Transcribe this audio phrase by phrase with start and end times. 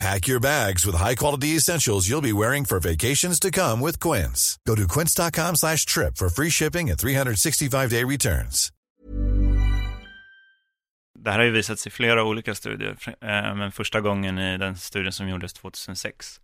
[0.00, 4.58] Pack your bags with high-quality essentials you'll be wearing for vacations to come with Quince.
[4.66, 8.70] Go to quince.com slash trip for free shipping and 365-day returns.
[11.18, 14.76] Det här har ju visats i flera olika studier, eh, men första gången i den
[14.76, 16.40] studien som gjordes 2006.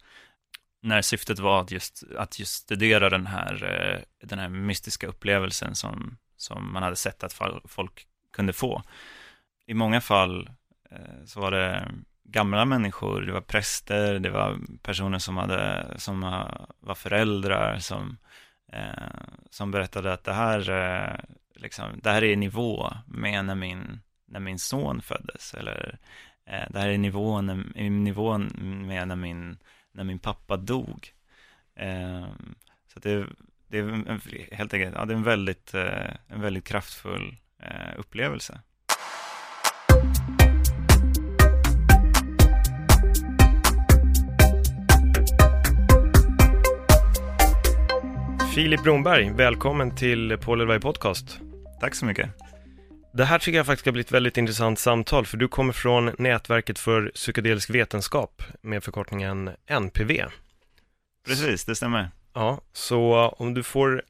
[0.82, 5.74] När syftet var att just, att just studera den här, eh, den här mystiska upplevelsen
[5.74, 8.82] som, som man hade sett att folk kunde få.
[9.66, 10.50] I många fall
[10.90, 11.92] eh, så var det
[12.30, 16.20] gamla människor, det var präster, det var personer som, hade, som
[16.80, 18.16] var föräldrar, som,
[18.72, 21.20] eh, som berättade att det här, eh,
[21.54, 25.98] liksom, det här är nivå med när min, när min son föddes, eller
[26.46, 28.46] eh, det här är nivån, nivån
[28.86, 29.58] med när min,
[29.92, 31.12] när min pappa dog.
[31.74, 32.26] Eh,
[32.86, 33.26] så det,
[33.68, 34.20] det är en,
[34.52, 38.60] helt enkelt, ja, det är en väldigt, eh, en väldigt kraftfull eh, upplevelse.
[48.54, 51.40] Filip Bromberg, välkommen till Paul Elvay Podcast.
[51.80, 52.30] Tack så mycket.
[53.12, 56.10] Det här tycker jag faktiskt ska bli ett väldigt intressant samtal, för du kommer från
[56.18, 60.24] Nätverket för psykedelisk vetenskap med förkortningen NPV.
[61.26, 62.10] Precis, det stämmer.
[62.34, 64.02] Ja, så om du får,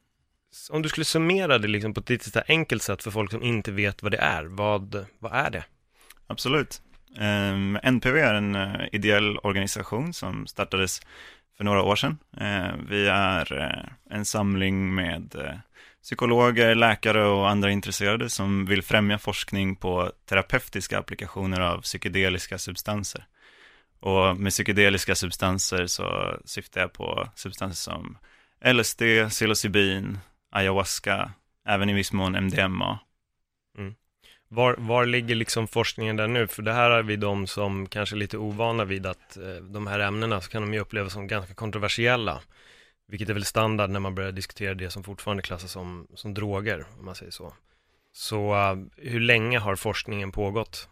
[0.71, 3.73] om du skulle summera det liksom på ett lite enkelt sätt för folk som inte
[3.73, 5.65] vet vad det är, vad, vad är det?
[6.27, 6.83] Absolut.
[7.17, 11.01] Um, ehm, NPV är en uh, ideell organisation som startades
[11.61, 12.19] för några år sedan.
[12.36, 15.55] Eh, vi är eh, en samling med eh,
[16.03, 23.25] psykologer, läkare och andra intresserade som vill främja forskning på terapeutiska applikationer av psykedeliska substanser.
[24.00, 28.19] Och med psykedeliska substanser så syftar jag på substanser som
[28.75, 30.19] LSD, psilocybin,
[30.50, 31.31] ayahuasca,
[31.66, 32.99] även i viss mån MDMA
[34.53, 36.47] var, var ligger liksom forskningen där nu?
[36.47, 39.87] För det här är vi de som kanske är lite ovana vid att eh, de
[39.87, 42.41] här ämnena så kan de ju upplevas som ganska kontroversiella.
[43.09, 46.87] Vilket är väl standard när man börjar diskutera det som fortfarande klassas som, som droger,
[46.99, 47.53] om man säger så.
[48.12, 50.88] Så uh, hur länge har forskningen pågått?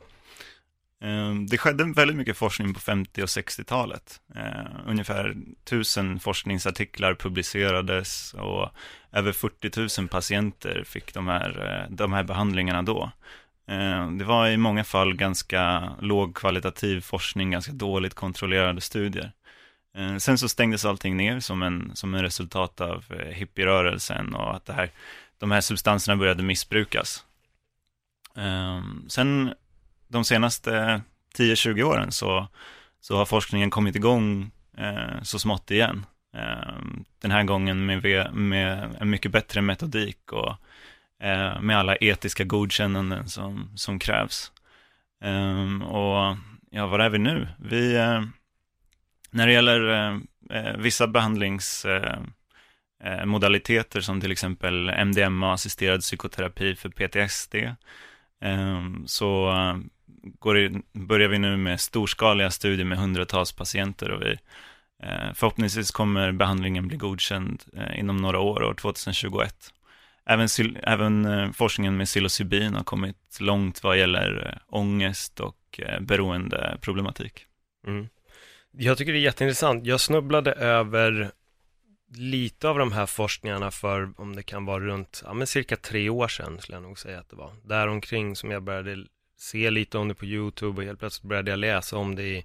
[1.00, 4.20] Ehm, det skedde väldigt mycket forskning på 50 och 60-talet.
[4.34, 8.70] Eh, ungefär 1000 forskningsartiklar publicerades och
[9.12, 13.10] över 40 000 patienter fick de här, eh, de här behandlingarna då.
[13.68, 19.32] Eh, det var i många fall ganska lågkvalitativ forskning, ganska dåligt kontrollerade studier.
[19.96, 24.56] Eh, sen så stängdes allting ner som en, som en resultat av eh, hippierörelsen och
[24.56, 24.90] att det här,
[25.38, 27.24] de här substanserna började missbrukas.
[29.08, 29.54] Sen
[30.08, 31.02] de senaste
[31.38, 32.48] 10-20 åren så,
[33.00, 34.50] så har forskningen kommit igång
[35.22, 36.06] så smått igen.
[37.20, 40.56] Den här gången med, med en mycket bättre metodik och
[41.22, 44.52] eh, med alla etiska godkännanden som, som krävs.
[45.24, 46.36] Um, och
[46.70, 47.48] ja, var är vi nu?
[47.58, 48.22] Vi, eh,
[49.30, 50.16] när det gäller eh,
[50.50, 57.54] eh, vissa behandlingsmodaliteter eh, som till exempel MDMA-assisterad psykoterapi för PTSD,
[58.40, 59.52] ehm, så
[60.38, 64.38] går det, börjar vi nu med storskaliga studier med hundratals patienter och vi
[65.34, 67.64] Förhoppningsvis kommer behandlingen bli godkänd
[67.94, 69.72] inom några år, år 2021.
[70.28, 70.48] Även,
[70.82, 77.46] även eh, forskningen med psilocybin har kommit långt vad gäller eh, ångest och eh, beroendeproblematik.
[77.86, 78.08] Mm.
[78.72, 79.86] Jag tycker det är jätteintressant.
[79.86, 81.30] Jag snubblade över
[82.14, 86.08] lite av de här forskningarna för, om det kan vara runt, ja men cirka tre
[86.08, 87.52] år sedan skulle jag nog säga att det var.
[87.64, 89.04] Däromkring som jag började
[89.38, 92.44] se lite om det på YouTube och helt plötsligt började jag läsa om det i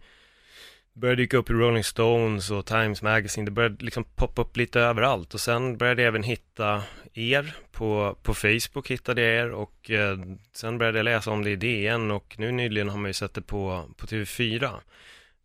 [0.94, 3.46] började dyka upp i Rolling Stones och Times Magazine.
[3.46, 6.84] Det började liksom poppa upp lite överallt och sen började jag även hitta
[7.14, 10.18] er på, på Facebook hittade jag er och eh,
[10.54, 13.34] sen började jag läsa om det i DN och nu nyligen har man ju sett
[13.34, 14.80] det på, på TV4.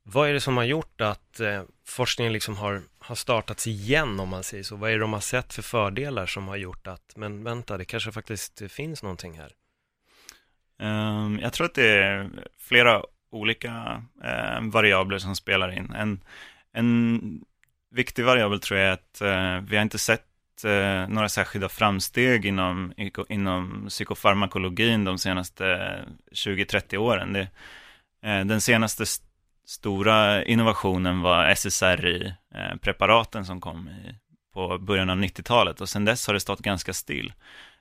[0.02, 4.28] Vad är det som har gjort att eh, forskningen liksom har, har startats igen om
[4.28, 4.76] man säger så?
[4.76, 7.84] Vad är det de har sett för fördelar som har gjort att, men vänta, det
[7.84, 9.52] kanske faktiskt finns någonting här?
[10.80, 15.92] Um, jag tror att det är flera olika eh, variabler som spelar in.
[15.92, 16.20] En,
[16.72, 17.20] en
[17.90, 20.24] viktig variabel tror jag är att eh, vi har inte sett
[20.64, 22.92] eh, några särskilda framsteg inom,
[23.28, 25.64] inom psykofarmakologin de senaste
[26.32, 27.32] 20-30 åren.
[27.32, 27.48] Det,
[28.22, 29.24] eh, den senaste st
[29.68, 34.14] stora innovationen var SSRI-preparaten eh, som kom i,
[34.54, 37.32] på början av 90-talet och sedan dess har det stått ganska still.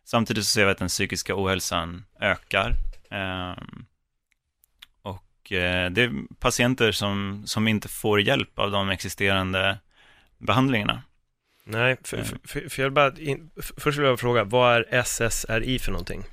[0.04, 2.74] Samtidigt så ser vi att den psykiska ohälsan ökar.
[3.12, 3.86] Ehm,
[5.48, 9.78] och eh, det är patienter som, som inte får hjälp av de existerande
[10.38, 11.02] behandlingarna.
[11.64, 15.92] Nej, för, för, för jag bara, in, först vill jag fråga, vad är SSRI för
[15.92, 16.24] någonting?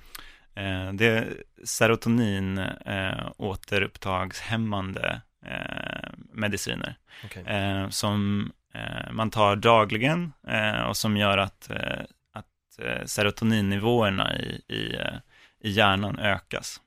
[0.55, 7.43] Eh, det är serotonin eh, återupptagshämmande eh, mediciner Okay.
[7.43, 8.53] eh, som
[9.11, 10.33] man tar dagligen
[10.89, 11.71] och som gör att,
[12.33, 14.97] att serotoninnivåerna i, i,
[15.61, 16.81] i hjärnan ökas.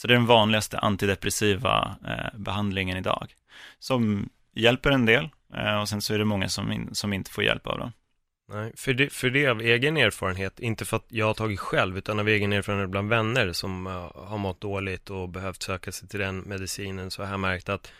[0.00, 3.34] Så det är den vanligaste antidepressiva eh, behandlingen idag,
[3.78, 7.30] som hjälper en del eh, och sen så är det många som, in, som inte
[7.30, 7.92] får hjälp av dem.
[8.52, 11.98] Nej, för det, för det av egen erfarenhet, inte för att jag har tagit själv,
[11.98, 16.08] utan av egen erfarenhet bland vänner som eh, har mått dåligt och behövt söka sig
[16.08, 17.92] till den medicinen, så har jag märkt att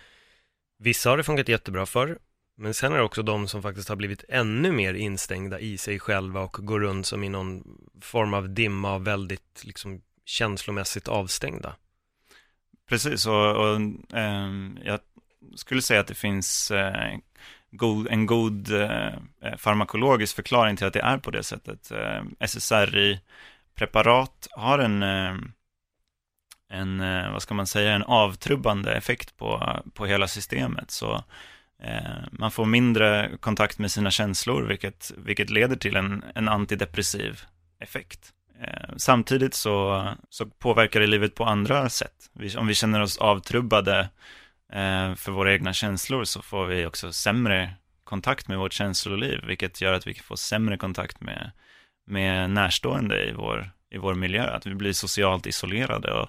[0.79, 2.19] vissa har det funkat jättebra för,
[2.57, 5.99] men sen är det också de som faktiskt har blivit ännu mer instängda i sig
[5.99, 7.65] själva och går runt som i någon
[8.01, 11.77] form av dimma och väldigt liksom känslomässigt avstängda.
[12.91, 13.77] Precis, och, och
[14.17, 14.51] eh,
[14.85, 15.01] jag
[15.55, 17.19] skulle säga att det finns eh,
[17.71, 19.13] god, en god eh,
[19.59, 21.91] farmakologisk förklaring till att det är på det sättet.
[21.91, 25.35] Eh, SSRI-preparat har en, eh,
[26.71, 30.91] en, eh, vad ska man säga, en avtrubbande effekt på, på hela systemet.
[30.91, 31.25] Så
[31.83, 37.41] eh, man får mindre kontakt med sina känslor, vilket, vilket leder till en, en antidepressiv
[37.81, 38.35] effekt.
[38.63, 42.31] Eh, samtidigt så, så påverkar det livet på andra sätt.
[42.59, 43.99] Om vi känner oss avtrubbade
[44.73, 47.75] eh, för våra egna känslor så får vi också sämre
[48.05, 51.51] kontakt med vårt känsloliv, vilket gör att vi får sämre kontakt med,
[52.07, 56.13] med närstående i vår, i vår miljö, att vi blir socialt isolerade.
[56.13, 56.29] Och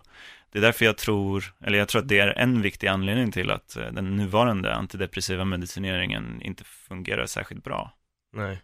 [0.51, 3.51] det är därför jag tror, eller jag tror att det är en viktig anledning till
[3.51, 7.93] att eh, den nuvarande antidepressiva medicineringen inte fungerar särskilt bra.
[8.33, 8.61] Nej.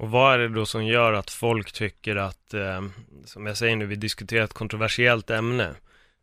[0.00, 2.82] Och vad är det då som gör att folk tycker att, eh,
[3.24, 5.74] som jag säger nu, vi diskuterar ett kontroversiellt ämne.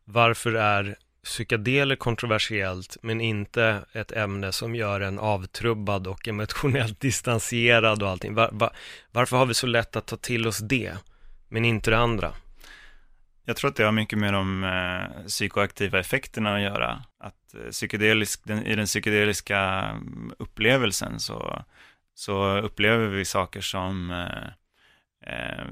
[0.05, 8.03] Varför är psykedeler kontroversiellt, men inte ett ämne som gör en avtrubbad och emotionellt distanserad
[8.03, 8.33] och allting?
[8.33, 8.71] Var, var,
[9.11, 10.93] varför har vi så lätt att ta till oss det,
[11.49, 12.33] men inte det andra?
[13.45, 17.03] Jag tror att det har mycket med de eh, psykoaktiva effekterna att göra.
[17.19, 21.63] Att eh, psykedelisk, den, i den psykedeliska mm, upplevelsen så,
[22.17, 24.47] så upplever vi saker som eh,
[25.33, 25.65] eh,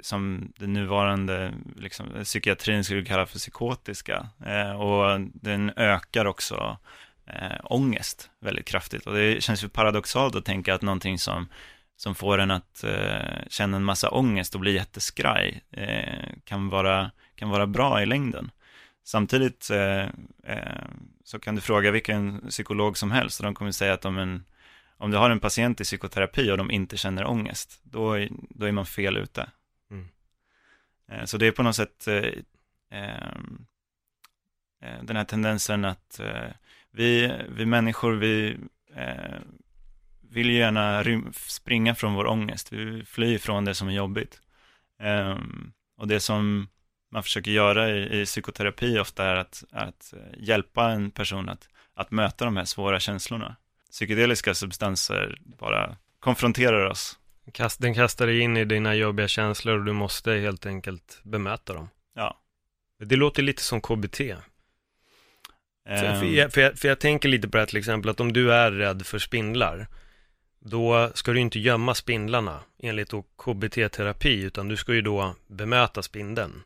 [0.00, 4.28] som den nuvarande liksom, psykiatrin skulle kalla för psykotiska.
[4.46, 6.78] Eh, och den ökar också
[7.26, 9.06] eh, ångest väldigt kraftigt.
[9.06, 11.48] Och det känns ju paradoxalt att tänka att någonting som,
[11.96, 17.10] som får en att eh, känna en massa ångest och bli jätteskraj eh, kan, vara,
[17.34, 18.50] kan vara bra i längden.
[19.04, 20.02] Samtidigt eh,
[20.56, 20.84] eh,
[21.24, 24.44] så kan du fråga vilken psykolog som helst och de kommer säga att om en
[25.02, 28.66] om du har en patient i psykoterapi och de inte känner ångest, då, är, då
[28.66, 29.50] är man fel ute.
[29.90, 30.08] Mm.
[31.08, 32.32] Eh, så det är på något sätt eh,
[32.90, 33.66] ehm,
[34.82, 36.50] eh, den här tendensen att eh,
[36.90, 38.56] vi, vi människor, vi
[38.94, 39.40] eh,
[40.20, 44.40] vill ju gärna springa från vår ångest, vi vill fly från det som är jobbigt.
[44.98, 46.68] Ehm, och det som
[47.10, 52.10] man försöker göra i, i psykoterapi ofta är att, att hjälpa en person att, att
[52.10, 53.56] möta de här svåra känslorna
[53.92, 57.18] psykedeliska substanser bara konfronterar oss.
[57.78, 61.88] Den kastar dig in i dina jobbiga känslor och du måste helt enkelt bemöta dem.
[62.14, 62.38] Ja.
[63.04, 64.20] Det låter lite som KBT.
[64.20, 64.36] Um...
[65.88, 66.34] För, Ehm.
[66.34, 68.54] jag, för, jag, för jag tänker lite på det här till exempel, att om du
[68.54, 69.88] är rädd för spindlar,
[70.60, 76.62] då ska du inte gömma spindlarna enligt KBT-terapi, utan du ska ju då bemöta spindeln.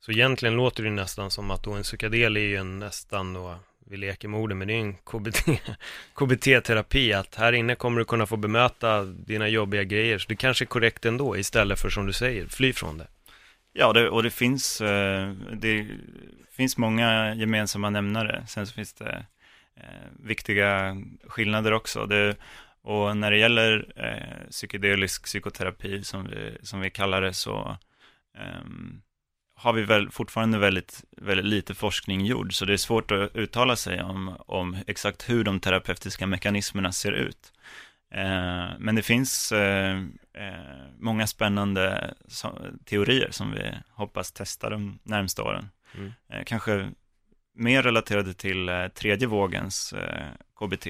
[0.00, 3.58] Så egentligen låter det nästan som att då en psykedel är ju en nästan då
[3.92, 5.60] vi leker med orden, men det är en KBT,
[6.14, 10.64] KBT-terapi, att här inne kommer du kunna få bemöta dina jobbiga grejer, så det kanske
[10.64, 13.06] är korrekt ändå, istället för som du säger, fly från det.
[13.72, 15.86] Ja, det, och det finns, eh, det
[16.56, 19.26] finns många gemensamma nämnare, sen så finns det
[19.76, 22.06] eh, viktiga skillnader också.
[22.06, 22.36] Det,
[22.82, 27.76] och när det gäller eh, psykedelisk psykoterapi, som vi, som vi kallar det, så
[28.38, 29.02] ehm,
[29.62, 33.76] har vi väl fortfarande väldigt, väldigt lite forskning gjord, så det är svårt att uttala
[33.76, 37.52] sig om, om exakt hur de terapeutiska mekanismerna ser ut.
[38.10, 39.96] Eh, men det finns eh,
[40.34, 42.14] eh, många spännande
[42.84, 45.68] teorier som vi hoppas testa de närmsta åren.
[45.94, 46.12] Mm.
[46.28, 46.90] Eh, kanske
[47.54, 49.94] mer relaterade till eh, tredje vågens
[50.58, 50.86] KBT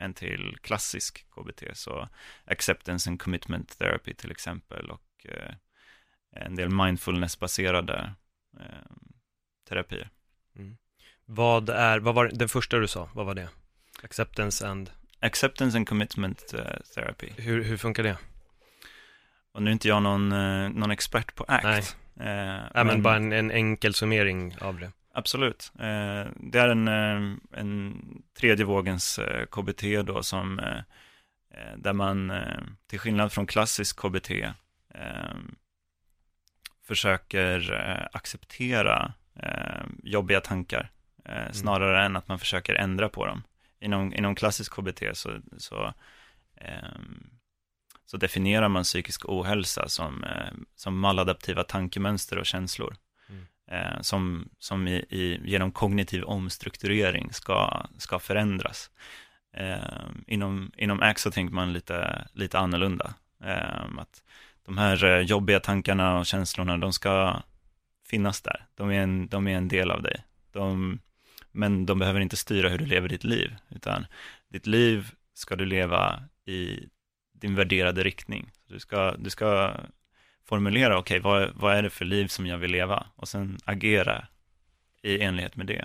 [0.00, 2.08] än till klassisk KBT, så
[2.44, 5.26] acceptance and commitment therapy till exempel och
[6.36, 8.12] en del mindfulness-baserade
[8.60, 8.66] eh,
[9.68, 10.08] terapier.
[10.56, 10.76] Mm.
[11.26, 13.48] Vad är, vad var det första du sa, vad var det?
[14.02, 14.90] Acceptance and?
[15.20, 16.60] Acceptance and commitment uh,
[16.94, 17.28] therapy.
[17.36, 18.16] Hur, hur funkar det?
[19.54, 21.64] och nu är inte jag någon, eh, någon expert på ACT.
[21.64, 21.82] Nej.
[22.20, 24.92] Eh, Ja, men bara en, en enkel summering av det.
[25.14, 25.72] Absolut.
[25.78, 28.02] Eh, det är en, eh, en
[28.38, 30.78] tredje vågens eh, KBT då som eh,
[31.50, 35.34] eh, där man eh, till skillnad från klassisk KBT eh,
[36.84, 39.12] försöker eh, acceptera
[39.42, 40.90] eh, jobbiga tankar
[41.24, 43.42] eh, snarare än att man försöker ändra på dem.
[43.80, 45.94] Inom, inom klassisk KBT så, så,
[46.56, 47.30] ehm,
[48.06, 50.24] så definierar man psykisk ohälsa som,
[50.76, 52.96] som maladaptiva tankemönster och känslor
[53.68, 54.02] Mm.
[54.02, 58.90] som, som i, i, genom kognitiv omstrukturering ska, ska förändras.
[59.56, 63.14] Eh, inom, inom ACT så tänker man lite, lite annorlunda.
[63.44, 64.22] Eh, att
[64.66, 67.42] de här eh, jobbiga tankarna och känslorna, de ska
[68.06, 68.66] finnas där.
[68.74, 70.24] De är en, de är en del av dig.
[70.52, 70.98] De,
[71.52, 74.06] men de behöver inte styra hur du lever ditt liv, utan
[74.48, 76.88] ditt liv ska du leva i
[77.32, 78.50] din värderade riktning.
[78.68, 79.74] Du ska, du ska
[80.48, 83.06] formulera, okej, vad, vad är det för liv som jag vill leva?
[83.16, 84.26] Och sen agera
[85.02, 85.84] i enlighet med det.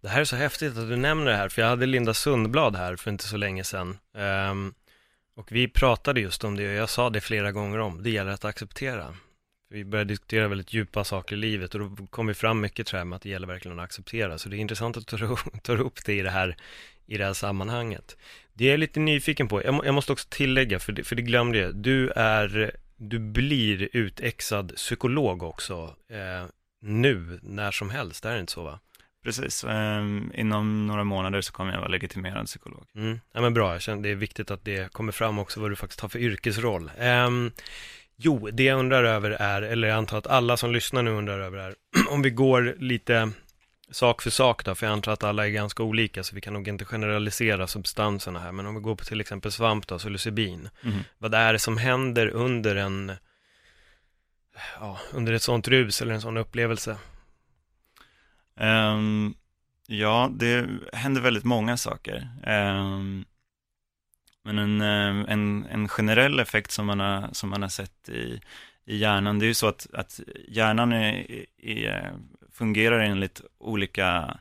[0.00, 2.76] Det här är så häftigt att du nämner det här, för jag hade Linda Sundblad
[2.76, 3.98] här för inte så länge sedan.
[4.50, 4.74] Um
[5.36, 8.30] och vi pratade just om det och jag sa det flera gånger om, det gäller
[8.30, 9.14] att acceptera.
[9.70, 12.98] Vi började diskutera väldigt djupa saker i livet och då kom vi fram mycket tror
[12.98, 14.38] jag med att det gäller verkligen att acceptera.
[14.38, 16.56] Så det är intressant att du tar upp det i det här,
[17.06, 18.16] i det här sammanhanget.
[18.52, 21.16] Det är jag lite nyfiken på, jag, må, jag måste också tillägga, för det, för
[21.16, 26.46] det glömde jag, du är, du blir utexad psykolog också, eh,
[26.80, 28.80] nu, när som helst, det är det inte så va?
[29.24, 32.86] Precis, ehm, inom några månader så kommer jag vara legitimerad psykolog.
[32.94, 33.20] Mm.
[33.32, 35.76] Ja men bra, jag känner det är viktigt att det kommer fram också vad du
[35.76, 36.90] faktiskt har för yrkesroll.
[36.98, 37.50] Ehm,
[38.16, 41.38] jo, det jag undrar över är, eller jag antar att alla som lyssnar nu undrar
[41.40, 41.74] över är,
[42.08, 43.30] om vi går lite
[43.90, 46.52] sak för sak då, för jag antar att alla är ganska olika, så vi kan
[46.52, 50.68] nog inte generalisera substanserna här, men om vi går på till exempel svamp då, psilocybin,
[50.82, 51.04] Mhm.
[51.18, 53.12] vad är det som händer under en,
[54.80, 56.96] ja, under ett sånt rus eller en sån upplevelse?
[58.60, 59.34] Um,
[59.86, 62.28] ja, det händer väldigt många saker.
[62.46, 63.24] Um,
[64.44, 68.40] men en, ehm, en, en generell effekt som man har, som man har sett i,
[68.84, 72.14] i hjärnan, det är ju så att, att hjärnan är, är,
[72.52, 74.38] fungerar enligt olika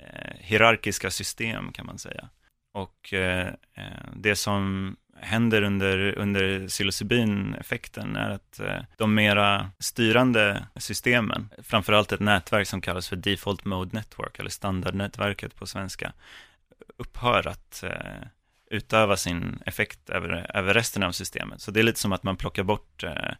[0.00, 2.28] eh, hierarkiska system kan man säga.
[2.72, 10.66] Och eh, eh det som händer under, under psilocybin-effekten är att eh, de mera styrande
[10.76, 16.12] systemen, framförallt ett nätverk som kallas för Default Mode Network, eller standardnätverket på svenska,
[16.96, 18.28] upphör att eh,
[18.70, 21.60] utöva sin effekt över, över resten av systemet.
[21.60, 23.34] Så det är lite som att man plockar bort eh,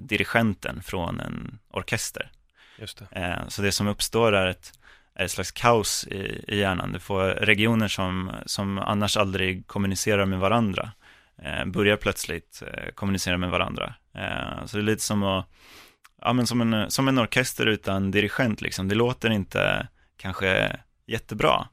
[0.00, 2.30] dirigenten från en orkester.
[2.78, 3.44] Just det.
[3.48, 4.72] Så det som uppstår är ett,
[5.14, 6.92] är ett slags kaos i, i hjärnan.
[6.92, 10.92] Du får regioner som, som annars aldrig kommunicerar med varandra,
[11.66, 13.94] börjar plötsligt eh, kommunicera med varandra.
[14.14, 15.46] Eh, Så det är lite som att,
[16.20, 18.88] ja men som en, som en orkester utan dirigent liksom.
[18.88, 20.76] Det låter inte kanske
[21.06, 21.68] jättebra.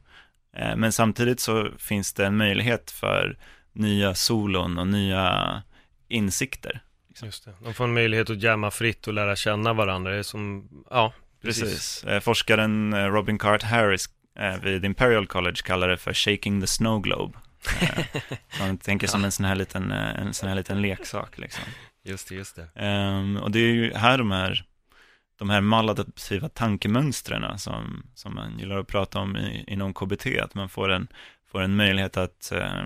[0.57, 3.37] Eh, Men samtidigt så finns det en möjlighet för
[3.73, 5.63] nya solon och nya
[6.09, 6.81] insikter.
[7.23, 7.53] Just det.
[7.63, 10.11] De får en möjlighet att jamma fritt och lära känna varandra.
[10.11, 12.03] Det är som, ja, Precis.
[12.03, 16.67] Eh, Forskaren eh, Robin Cart Harris eh, vid Imperial College kallar det för shaking the
[16.67, 17.37] snow globe.
[18.59, 21.63] Man tänker som en sån här liten, eh, en sån här liten leksak liksom.
[22.03, 22.67] Just det, just det.
[22.75, 24.65] Ehm, och det är ju här de här,
[25.37, 30.53] de här maladaptiva tankemönstren som, som man gillar att prata om i, inom KBT, att
[30.55, 31.07] man får en,
[31.51, 32.83] får en möjlighet att, eh,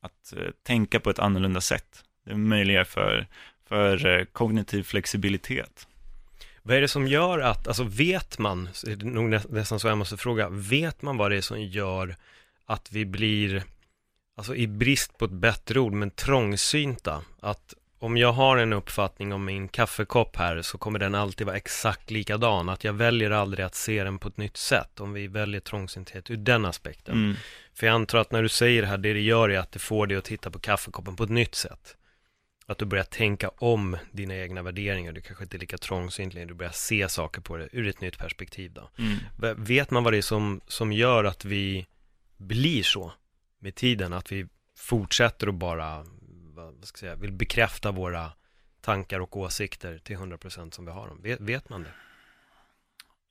[0.00, 2.04] att eh, tänka på ett annorlunda sätt.
[2.24, 3.26] Det möjliggör för,
[3.68, 5.86] för eh, kognitiv flexibilitet.
[6.62, 9.88] Vad är det som gör att, alltså vet man, är det nog nä- nästan så
[9.88, 12.16] jag måste fråga, vet man vad det är som gör
[12.66, 13.62] att vi blir,
[14.36, 17.22] alltså i brist på ett bättre ord, men trångsynta?
[17.40, 21.56] Att om jag har en uppfattning om min kaffekopp här så kommer den alltid vara
[21.56, 25.26] exakt likadan, att jag väljer aldrig att se den på ett nytt sätt, om vi
[25.26, 27.14] väljer trångsynthet ur den aspekten.
[27.14, 27.36] Mm.
[27.74, 29.78] För jag antar att när du säger det här, det det gör är att det
[29.78, 31.96] får dig att titta på kaffekoppen på ett nytt sätt.
[32.66, 36.48] Att du börjar tänka om dina egna värderingar, du kanske inte är lika trångsynt längre,
[36.48, 38.90] du börjar se saker på det ur ett nytt perspektiv då.
[38.98, 39.64] Mm.
[39.64, 41.86] Vet man vad det är som, som gör att vi
[42.36, 43.12] blir så
[43.60, 44.12] med tiden?
[44.12, 46.06] Att vi fortsätter att bara,
[46.54, 48.32] vad ska jag säga, vill bekräfta våra
[48.80, 51.22] tankar och åsikter till 100% som vi har dem.
[51.22, 51.92] Vet, vet man det?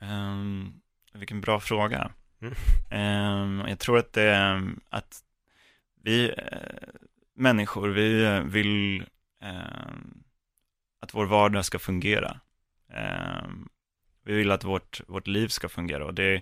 [0.06, 0.74] Ehm,
[1.14, 2.12] vilken bra fråga.
[2.42, 2.54] Mm.
[2.92, 5.24] Ehm, jag tror att det att
[6.04, 6.90] vi eh,
[7.34, 9.06] människor, vi eh, vill
[9.42, 10.24] ehm,
[11.00, 12.40] att vår vardag ska fungera.
[12.94, 13.70] Ehm,
[14.24, 16.42] vi vill att vårt, vårt liv ska fungera och det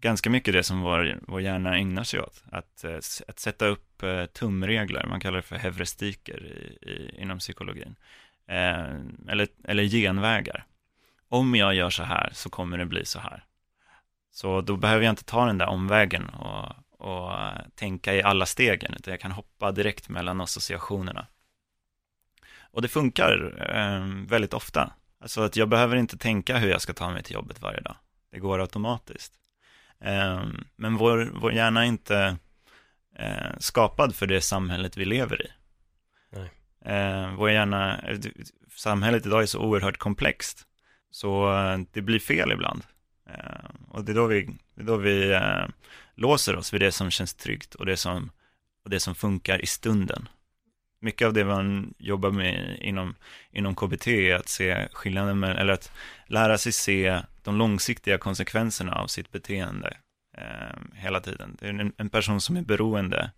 [0.00, 2.44] ganska mycket det som vår, vår hjärna ägnar sig åt.
[2.52, 2.96] Att, eh,
[3.28, 7.96] att sätta upp eh, tumregler, man kallar det för heuristiker i, i, inom psykologin.
[8.46, 8.94] Eh,
[9.28, 10.66] eller, eller genvägar.
[11.28, 13.44] Om jag gör så här så kommer det bli så här.
[14.30, 17.32] Så då behöver jag inte ta den där omvägen och, och
[17.74, 21.26] tänka i alla stegen, utan jag kan hoppa direkt mellan associationerna.
[22.60, 24.92] Och det funkar eh, väldigt ofta.
[25.20, 27.96] Alltså att jag behöver inte tänka hur jag ska ta mig till jobbet varje dag.
[28.30, 29.32] Det går automatiskt.
[30.04, 30.44] Eh,
[30.76, 32.36] men vår, vår hjärna är inte
[33.18, 35.50] eh, skapad för det samhället vi lever i.
[36.30, 36.50] Nej.
[36.84, 38.04] Eh, vår hjärna,
[38.76, 40.66] samhället idag är så oerhört komplext.
[41.10, 42.82] Så eh, det blir fel ibland.
[43.30, 45.66] Eh, och det är då vi, är då vi eh,
[46.14, 48.30] låser oss vid det som känns tryggt och det som,
[48.84, 50.28] och det som funkar i stunden.
[51.00, 53.14] Mycket av det man jobbar med inom,
[53.50, 55.92] inom KBT är att se skillnaden med, eller att
[56.26, 59.96] lära sig se de långsiktiga konsekvenserna av sitt beteende
[60.36, 61.56] eh, hela tiden.
[61.60, 63.30] En, en, person som är beroende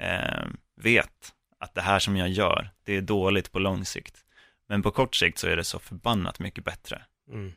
[0.00, 4.24] eh, vet att det här som jag gör, det är dåligt på lång sikt.
[4.68, 7.02] Men på kort sikt så är det så förbannat mycket bättre.
[7.32, 7.52] Mm.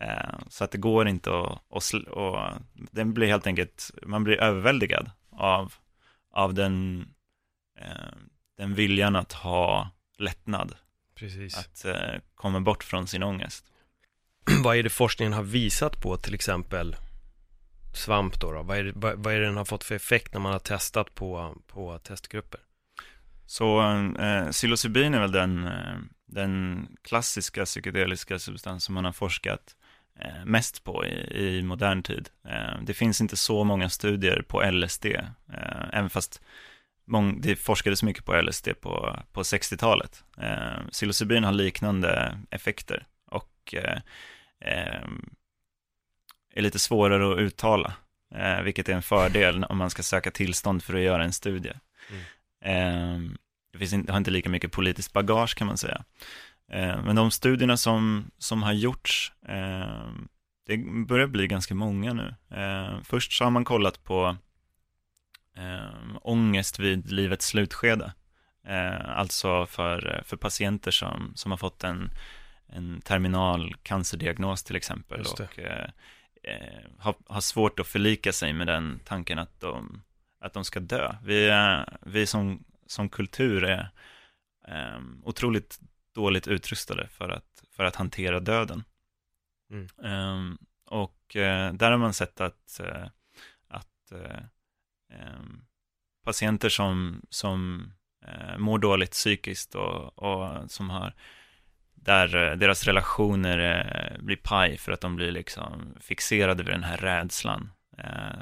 [0.00, 2.42] Eh, så att det går inte att, och,
[2.72, 5.74] den blir helt enkelt, man blir överväldigad av,
[6.30, 7.08] av den,
[7.78, 8.14] eh,
[8.56, 10.76] den viljan att ha lättnad.
[11.14, 11.58] Precis.
[11.58, 13.70] Att eh, komma bort från sin ångest.
[14.64, 16.96] vad är det forskningen har visat på till exempel
[17.94, 18.52] svamp då?
[18.52, 18.62] då?
[18.62, 20.58] Vad, är det, vad, vad är det den har fått för effekt när man har
[20.58, 22.60] testat på, på testgrupper?
[23.46, 29.12] Så eh, eh psilocybin är väl den, eh, den klassiska psykedeliska substans som man har
[29.12, 29.76] forskat
[30.20, 32.28] eh, mest på i, i modern tid.
[32.48, 36.40] Eh, det finns inte så många studier på LSD, eh, även fast
[37.06, 40.24] mång, det forskades mycket på LSD på, på 60-talet.
[40.38, 43.98] Eh, psilocybin har liknande effekter och eh,
[46.54, 47.92] är lite svårare att uttala,
[48.34, 51.72] eh, vilket är en fördel om man ska söka tillstånd för att göra en studie.
[52.10, 52.22] Mm.
[52.64, 53.30] Eh,
[53.72, 56.04] det finns inte, har inte lika mycket politiskt bagage kan man säga.
[56.72, 60.10] Eh, men de studierna som, som har gjorts, eh,
[60.66, 62.34] det börjar bli ganska många nu.
[62.50, 64.36] Eh, först så har man kollat på
[66.20, 68.12] ångest vid livets slutskede.
[69.06, 72.10] Alltså för, för patienter som, som har fått en,
[72.66, 75.20] en terminal cancerdiagnos till exempel.
[75.20, 75.90] Och eh,
[76.98, 80.02] har, har svårt att förlika sig med den tanken att de,
[80.38, 81.16] att de ska dö.
[81.22, 81.50] Vi,
[82.00, 83.90] vi som, som kultur är
[84.68, 85.80] eh, otroligt
[86.14, 88.84] dåligt utrustade för att, för att hantera döden.
[89.70, 89.88] Mm.
[89.96, 93.06] Um, och uh, där har man sett att, uh,
[93.68, 94.44] att uh,
[95.36, 95.64] um,
[96.24, 97.92] patienter som, som
[98.58, 101.14] mår dåligt psykiskt och, och som har
[102.04, 106.84] där eh, deras relationer eh, blir paj för att de blir liksom fixerade vid den
[106.84, 107.70] här rädslan.
[107.98, 108.38] Eh,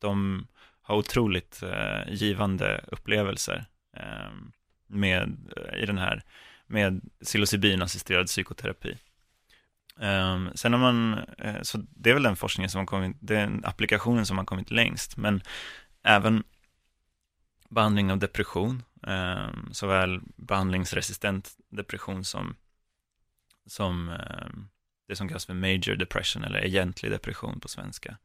[0.00, 0.46] de
[0.82, 1.62] har otroligt
[2.08, 3.64] givande upplevelser
[3.96, 4.52] ehm,
[4.86, 5.36] med,
[5.76, 6.22] i den här
[6.66, 8.98] med psilocybin-assisterad psykoterapi.
[10.00, 11.20] Ehm, sen har man,
[11.62, 15.16] så det är väl den forskningen som har kommit, den applikationen som har kommit längst,
[15.16, 15.42] men
[16.02, 16.44] även
[17.70, 22.56] behandling av depression, ehm, såväl behandlingsresistent depression som,
[23.66, 24.68] som um,
[25.08, 28.16] det som kallas för major depression eller egentlig depression på svenska.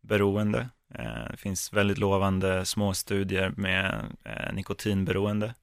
[0.00, 5.54] beroende, uh, det finns väldigt lovande små studier med uh, nikotinberoende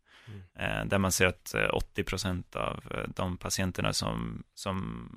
[0.55, 0.89] Mm.
[0.89, 1.55] Där man ser att
[1.95, 5.09] 80% eh, av eh, de patienterna som, som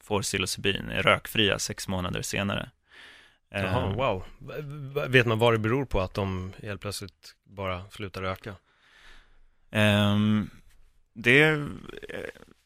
[0.00, 2.70] får psilocybin är rökfria sex månader senare.
[3.50, 4.24] Jaha, wow.
[5.08, 8.54] Vet man vad det beror på att de helt plötsligt bara slutar röka?
[9.70, 10.50] Um,
[11.16, 11.40] det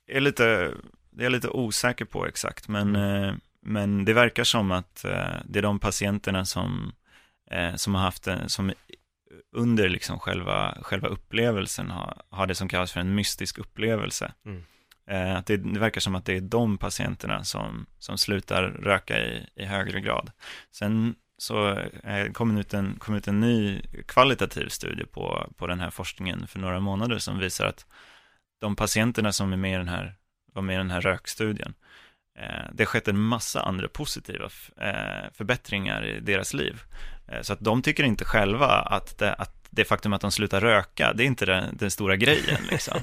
[0.06, 0.74] är lite,
[1.10, 3.40] det är jag lite osäker på exakt, men, mm.
[3.62, 5.04] men det verkar som att
[5.44, 6.92] det är de patienterna som,
[7.76, 8.72] som har haft, som
[9.52, 14.32] under liksom själva, själva upplevelsen har, har det som kallas för en mystisk upplevelse.
[14.46, 14.64] Mm.
[15.06, 19.18] Eh, att det, det, verkar som att det är de patienterna som, som slutar röka
[19.18, 20.30] i, i högre grad.
[20.70, 21.70] Sen så
[22.04, 26.46] eh, kom, ut en, kom ut en ny kvalitativ studie på, på den här forskningen
[26.46, 27.86] för några månader som visar att
[28.60, 30.14] de patienterna som är med i den här,
[30.52, 31.74] var med i den här rökstudien,
[32.38, 36.82] eh, det har skett en massa andra positiva eh, förbättringar i deras liv.
[37.28, 40.60] Eh, så att de tycker inte själva att det, att det faktum att de slutar
[40.60, 43.00] röka, det är inte den, den stora grejen liksom.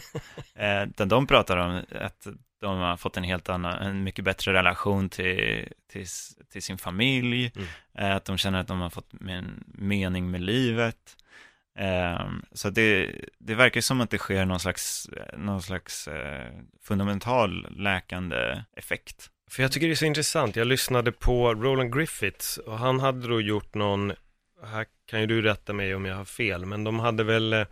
[0.90, 2.28] utan de pratar om att
[2.62, 6.06] de har fått en helt annan, en mycket bättre relation till, till,
[6.52, 8.18] till sin familj, mm.
[8.18, 11.18] att de känner att de har fått en mening med livet.
[11.78, 16.52] Eh, så det, det verkar som att det sker någon slags, någon slags eh,
[16.84, 20.56] fundamental läkande effekt För jag tycker det är så intressant.
[20.56, 24.14] Jag lyssnade på Roland Griffiths och han hade då gjort någon,
[24.66, 27.66] här kan ju du rätta mig om jag har fel, men de hade väl eh,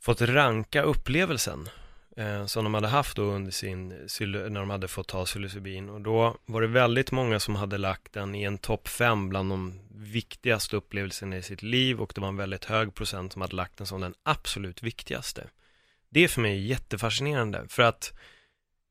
[0.00, 1.68] fått ranka upplevelsen
[2.16, 5.88] eh, som de hade haft då under sin, när de hade fått ta psilocybin.
[5.88, 9.50] Och då var det väldigt många som hade lagt den i en topp fem bland
[9.50, 13.56] de viktigaste upplevelserna i sitt liv och det var en väldigt hög procent som hade
[13.56, 15.46] lagt den som den absolut viktigaste.
[16.08, 18.12] Det är för mig jättefascinerande för att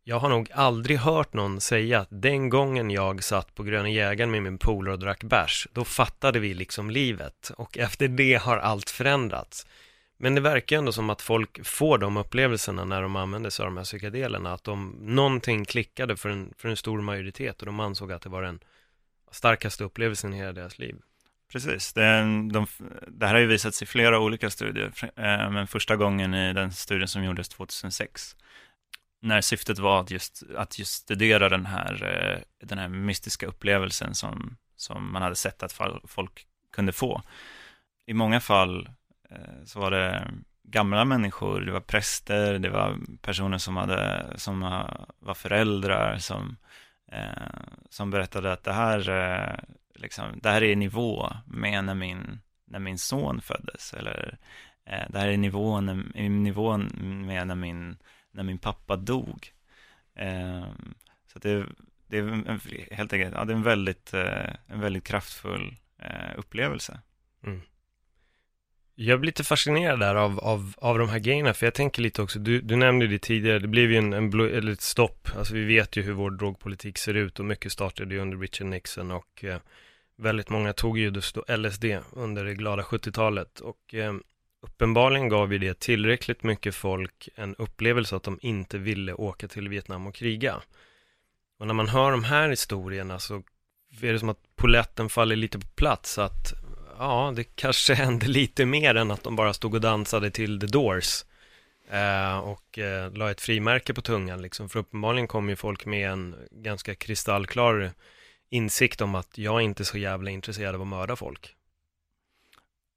[0.08, 4.32] jag har nog aldrig hört någon säga att den gången jag satt på Gröna Jägaren
[4.32, 8.58] med min polare och drack bärs, då fattade vi liksom livet och efter det har
[8.58, 9.68] allt förändrats.
[10.18, 13.72] Men det verkar ändå som att folk får de upplevelserna när de använder sig av
[13.72, 17.80] de här psykedelerna, att de, någonting klickade för en, för en stor majoritet och de
[17.80, 18.60] ansåg att det var den
[19.32, 20.96] starkaste upplevelsen i hela deras liv.
[21.52, 22.20] Precis, det,
[22.52, 22.68] de,
[23.08, 26.72] det här har ju visats i flera olika studier, eh, men första gången i den
[26.72, 28.36] studien som gjordes 2006,
[29.22, 34.16] när syftet var att just, att just studera den här, eh, den här mystiska upplevelsen
[34.16, 35.74] som, som man hade sett att
[36.08, 37.22] folk kunde få.
[38.06, 38.90] I många fall
[39.30, 40.32] Eh, så var det
[40.64, 44.60] gamla människor, det var präster, det var personer som, hade, som
[45.20, 46.58] var föräldrar som,
[47.12, 49.60] eh, som berättade att det här, eh,
[49.96, 54.38] liksom, det här är nivå med när min, när min son föddes, eller
[54.86, 55.86] eh, det här är nivån,
[56.44, 56.92] nivån
[57.28, 57.98] med när min,
[58.32, 59.52] när min pappa dog.
[60.16, 60.66] Eh,
[61.34, 61.66] så det,
[62.08, 67.00] det är helt enkelt, ja, det är en väldigt, eh, en väldigt kraftfull eh, upplevelse.
[67.44, 67.62] Mm.
[68.98, 72.22] Jag blir lite fascinerad där av, av, av de här grejerna, för jag tänker lite
[72.22, 75.30] också, du, du nämnde det tidigare, det blev ju en, en blå, eller ett stopp,
[75.38, 78.68] alltså vi vet ju hur vår drogpolitik ser ut och mycket startade ju under Richard
[78.68, 79.58] Nixon och eh,
[80.18, 84.14] väldigt många tog ju just då LSD under det glada 70-talet och eh,
[84.62, 89.70] uppenbarligen gav ju det tillräckligt mycket folk en upplevelse att de inte ville åka till
[89.70, 90.62] Vietnam och kriga.
[91.60, 93.44] Och när man hör de här historierna så
[94.02, 96.54] är det som att poletten faller lite på plats, att
[97.00, 100.68] ja, det kanske hände lite mer än att de bara stod och dansade till The
[100.68, 101.26] Doors
[101.90, 106.10] eh, och eh, la ett frimärke på tungan liksom, för uppenbarligen kom ju folk med
[106.10, 107.92] en ganska kristallklar
[108.50, 111.56] insikt om att jag är inte så jävla intresserad av att mörda folk.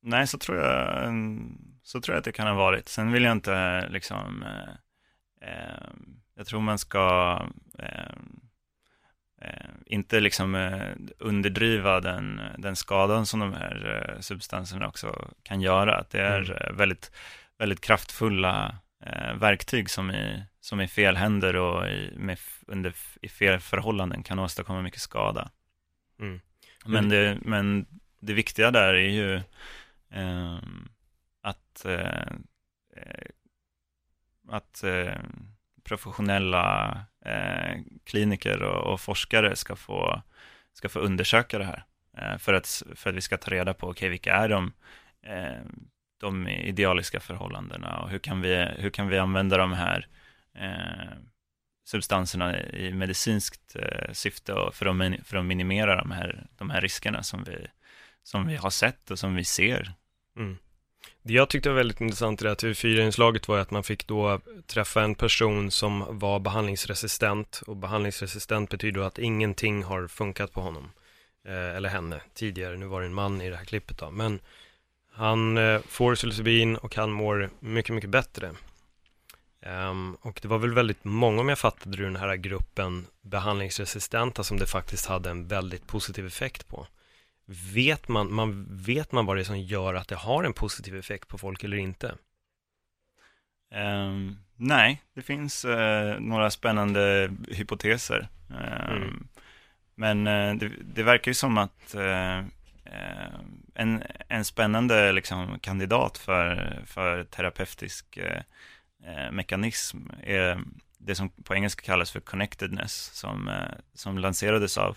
[0.03, 2.89] Nej, så tror jag, mm, så tror jag att det kan ha varit.
[2.89, 5.91] Sen vill jag inte liksom, eh, eh
[6.35, 7.39] jag tror man ska
[7.79, 8.17] eh,
[9.41, 15.61] eh, inte liksom eh, underdriva den, den skadan som de här eh, substanserna också kan
[15.61, 15.97] göra.
[15.97, 16.57] Att det är mm.
[16.57, 17.11] Eh, väldigt,
[17.59, 23.29] väldigt kraftfulla eh, verktyg som i, som i fel händer och i, med, under, i
[23.29, 25.51] fel förhållanden kan åstadkomma mycket skada.
[26.21, 26.41] Mm.
[26.85, 27.87] Men, det, men
[28.21, 29.43] det viktiga där är ju
[30.11, 30.89] ehm,
[31.43, 32.33] att, eh,
[34.49, 34.85] att
[35.85, 40.23] professionella Eh, kliniker och, och, forskare ska få,
[40.73, 41.85] ska få undersöka det här.
[42.19, 44.73] Eh, för, att, för att vi ska ta reda på, okej, okay, vilka är de,
[45.23, 45.63] eh,
[46.21, 50.07] de idealiska förhållandena och hur kan vi, hur kan vi använda de här
[50.55, 51.19] eh,
[51.85, 56.81] substanserna i medicinskt eh, syfte och för, att, för att minimera de här, de här
[56.81, 57.67] riskerna som vi,
[58.23, 59.93] som vi har sett och som vi ser.
[60.37, 60.59] Mm.
[61.29, 64.41] Det jag tyckte var väldigt intressant i det här TV4-inslaget var att man fick då
[64.67, 70.91] träffa en person som var behandlingsresistent och behandlingsresistent betyder att ingenting har funkat på honom
[71.47, 72.77] eh, eller henne tidigare.
[72.77, 74.41] Nu var det en man i det här klippet då, men
[75.13, 78.51] han eh, får psilocybin och han mår mycket, mycket bättre.
[79.67, 84.45] Um, och det var väl väldigt många, om jag fattade det, den här gruppen behandlingsresistenta
[84.45, 86.87] som det faktiskt hade en väldigt positiv effekt på.
[87.51, 90.97] Vet man, man, vet man vad det är som gör att det har en positiv
[90.97, 92.15] effekt på folk eller inte?
[93.75, 98.29] Um, nej, det finns uh, några spännande hypoteser.
[98.49, 99.29] Um, mm.
[99.95, 102.45] Men uh, det, det, verkar ju som att uh,
[103.75, 108.19] en, en spännande liksom, kandidat för, för terapeutisk
[109.31, 110.61] mekanism är
[110.99, 113.51] det som på engelska kallas för connectedness, som,
[113.95, 114.97] som lanserades av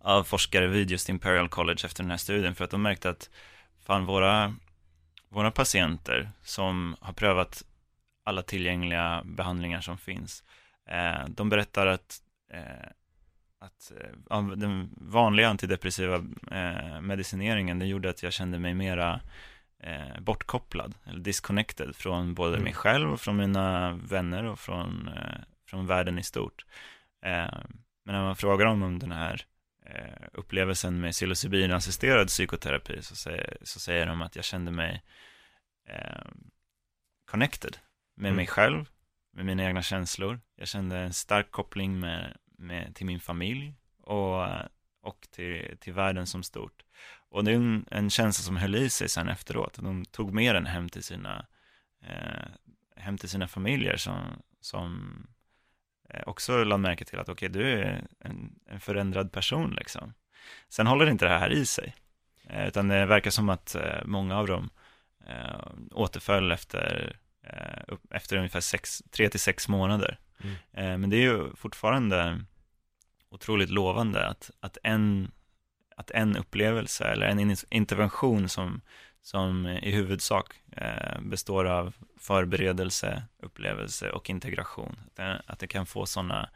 [0.00, 3.30] av forskare vid just Imperial College efter den här studien för att de märkte att
[3.80, 4.54] fan våra,
[5.28, 7.64] våra patienter som har prövat
[8.24, 10.44] alla tillgängliga behandlingar som finns,
[10.90, 12.88] eh, de berättar att, eh,
[13.58, 13.92] att
[14.30, 16.14] eh, den vanliga antidepressiva
[16.50, 19.20] eh, medicineringen, det gjorde att jag kände mig mera
[19.82, 22.64] eh, bortkopplad, eller disconnected från både mm.
[22.64, 26.64] mig själv och från mina vänner och från, eh, från världen i stort.
[28.04, 29.49] men när man frågar dem om den här Eh,
[30.32, 35.02] upplevelsen med psilocybinassisterad psykoterapi så säger, så säger de att jag kände mig
[35.88, 36.30] eh,
[37.24, 37.76] connected
[38.14, 38.36] med mm.
[38.36, 38.88] mig själv,
[39.32, 40.40] med mina egna känslor.
[40.56, 44.44] Jag kände en stark koppling med, med, till min familj och,
[45.02, 46.82] och till, till världen som stort.
[47.28, 49.74] Och det är en, en känsla som höll i sig sen efteråt.
[49.74, 51.46] De tog med den hem till sina,
[52.02, 52.48] eh,
[52.96, 55.39] hem till sina familjer som, som eh,
[56.26, 60.14] också lade märke till att okej, okay, du är en, en förändrad person liksom.
[60.68, 61.94] Sen håller inte det här i sig,
[62.48, 64.70] eh, utan det verkar som att eh, många av dem
[65.28, 65.60] eh,
[65.92, 70.18] återföll efter, eh, efter ungefär sex, tre till sex månader.
[70.42, 70.54] Mm.
[70.72, 72.44] Eh, men det är ju fortfarande
[73.30, 75.30] otroligt lovande att, att, en,
[75.96, 78.80] att en upplevelse eller en intervention som,
[79.22, 85.66] som eh, i huvudsak eh, består av förberedelse, upplevelse och integration, att det, att det
[85.66, 86.50] kan få sådana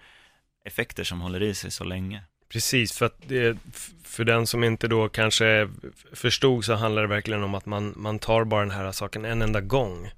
[0.64, 2.22] effekter som håller i sig så länge.
[2.48, 3.58] Precis, för att det,
[4.02, 5.68] för den som inte då kanske
[6.12, 9.42] förstod så handlar det verkligen om att man, man tar bara den här saken en
[9.42, 10.10] enda gång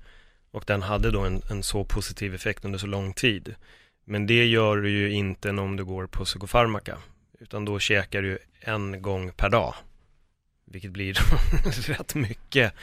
[0.51, 3.55] och den hade då en, en så positiv effekt under så lång tid.
[4.05, 6.99] Men det gör du ju inte om du går på psykofarmaka,
[7.41, 9.75] utan då käkar du en gång per dag,
[10.67, 11.19] vilket blir
[11.89, 12.75] rätt mycket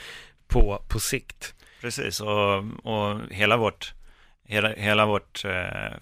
[0.46, 1.54] på, på sikt.
[1.80, 3.94] Precis, och, och hela vårt,
[4.44, 5.98] hela, hela vårt eh,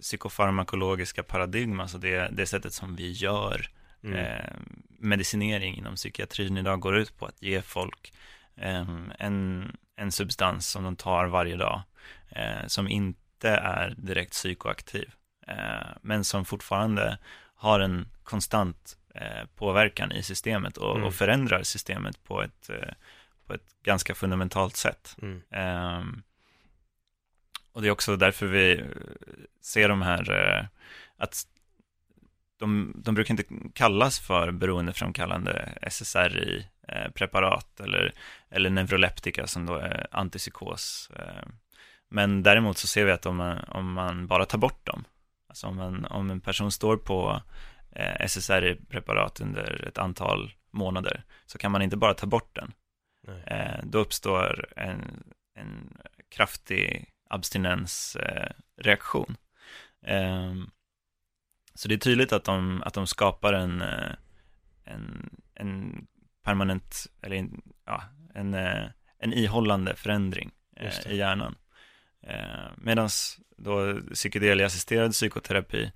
[0.00, 3.66] psykofarmakologiska paradigm, alltså det, det sättet som vi gör
[4.04, 4.16] mm.
[4.16, 4.56] eh,
[4.98, 8.12] medicinering inom psykiatrin idag går ut på att ge folk
[8.56, 8.86] eh,
[9.18, 11.82] en, en substans som de tar varje dag,
[12.28, 15.10] eh, som inte är direkt psykoaktiv,
[15.46, 17.18] eh, men som fortfarande
[17.54, 18.96] har en konstant
[19.56, 21.06] påverkan i systemet och, mm.
[21.06, 22.94] och, förändrar systemet på ett, eh,
[23.46, 25.16] på ett ganska fundamentalt sätt.
[25.22, 25.42] Mm.
[25.50, 26.22] Ehm,
[27.72, 28.84] och det är också därför vi
[29.60, 30.64] ser de här, eh,
[31.16, 31.46] att
[32.58, 33.44] de, de brukar inte
[33.74, 38.12] kallas för beroendeframkallande SSRI-preparat eh, eller,
[38.50, 41.10] eller neuroleptika som då är antipsykos.
[41.16, 41.48] Eh.
[42.08, 45.04] Men däremot så ser vi att om man, om man bara tar bort dem,
[45.48, 47.42] alltså om en, om en person står på
[48.20, 52.72] SSRI-preparat under ett antal månader, så kan man inte bara ta bort den.
[53.26, 53.80] Nej.
[53.82, 55.22] Då uppstår en,
[55.54, 55.96] en
[56.28, 59.36] kraftig abstinensreaktion.
[60.06, 60.70] Ehm,
[61.74, 64.12] så det är tydligt att de, att de skapar en, eh,
[64.84, 66.06] en, en
[66.42, 68.02] permanent, eller en, ja,
[68.34, 68.86] en, eh,
[69.18, 71.54] en ihållande förändring eh, i hjärnan.
[72.76, 73.08] Medan
[73.56, 75.92] då psykedeliassisterad psykoterapi,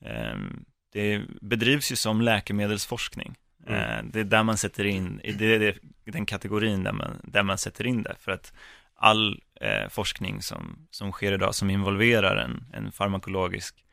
[0.00, 3.36] ehm, det bedrivs ju som läkemedelsforskning.
[3.66, 4.10] Mm.
[4.10, 7.86] Det är där man sätter in, det är den kategorin där man, där man sätter
[7.86, 8.52] in det, för att
[8.94, 13.84] all eh, forskning som, som sker idag som involverar en, en farmakologisk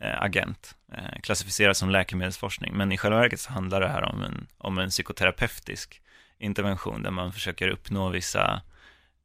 [0.00, 2.76] eh, agent eh, klassificeras som läkemedelsforskning.
[2.76, 6.02] Men i själva verket så handlar det här om en, om en psykoterapeutisk
[6.38, 8.62] intervention där man försöker uppnå vissa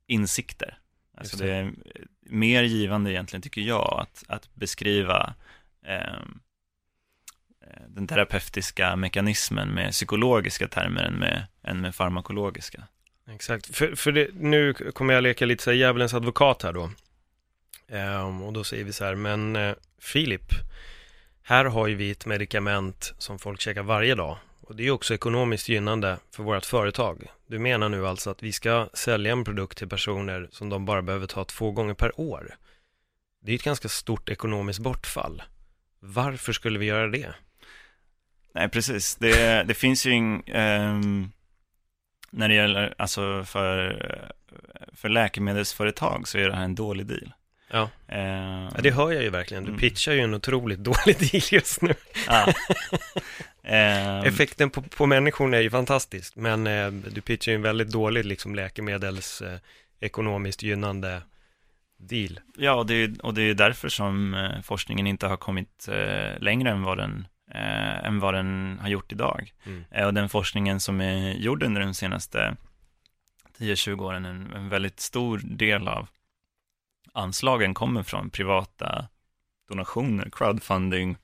[0.07, 0.77] insikter.
[1.17, 1.51] Alltså det.
[1.51, 1.73] är
[2.21, 5.33] mer givande egentligen tycker jag att, att beskriva
[5.85, 6.19] ehm, eh,
[7.69, 12.83] Eh, den terapeutiska mekanismen med psykologiska termer än med, än med farmakologiska.
[13.29, 16.89] Exakt, för, för det, nu kommer jag leka lite så här djävulens advokat här då.
[17.87, 20.53] Ehm, och då säger vi så här, men eh, Filip,
[21.43, 24.37] här har ju vi ett medicament som folk käkar varje dag.
[24.61, 27.27] Och det är också ekonomiskt gynnande för vårt företag.
[27.47, 31.01] Du menar nu alltså att vi ska sälja en produkt till personer som de bara
[31.01, 32.55] behöver ta två gånger per år.
[33.41, 35.43] Det är ett ganska stort ekonomiskt bortfall.
[35.99, 37.33] Varför skulle vi göra det?
[38.59, 39.15] Nej, precis.
[39.15, 41.31] Det, det finns ju ing, um
[42.31, 44.31] när det gäller, alltså för,
[44.93, 47.33] för läkemedelsföretag så är det här en dålig deal.
[47.71, 47.89] Ja.
[48.07, 49.63] Eh, ja, det hör jag ju verkligen.
[49.63, 49.79] Du mm.
[49.79, 51.93] pitchar ju en otroligt dålig deal just nu.
[52.27, 52.53] Ja.
[53.63, 57.91] eh, Effekten på, på människor är ju fantastisk, men eh, du pitchar ju en väldigt
[57.91, 59.59] dålig liksom läkemedels eh,
[59.99, 61.21] ekonomiskt gynnande
[61.97, 62.39] deal.
[62.57, 66.39] Ja, och det, är, och det är därför som eh, forskningen inte har kommit eh,
[66.39, 69.53] längre än vad den eh, än vad den har gjort idag.
[69.65, 69.85] Mm.
[69.91, 72.55] Eh, och den forskningen som är gjord under de senaste
[73.57, 76.07] 10-20 åren, en, en väldigt stor del av
[77.13, 79.07] anslagen kommer från privata
[79.67, 81.17] donationer, crowdfunding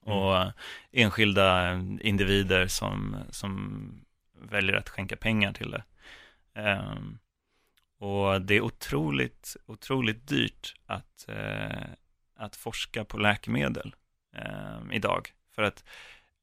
[0.00, 0.52] och mm.
[0.92, 3.80] enskilda individer som, som
[4.40, 5.84] väljer att skänka pengar till det.
[6.60, 7.18] Um,
[7.98, 11.86] och det är otroligt, otroligt dyrt att, uh,
[12.36, 13.94] att forska på läkemedel
[14.36, 15.32] eh, idag.
[15.54, 15.84] För att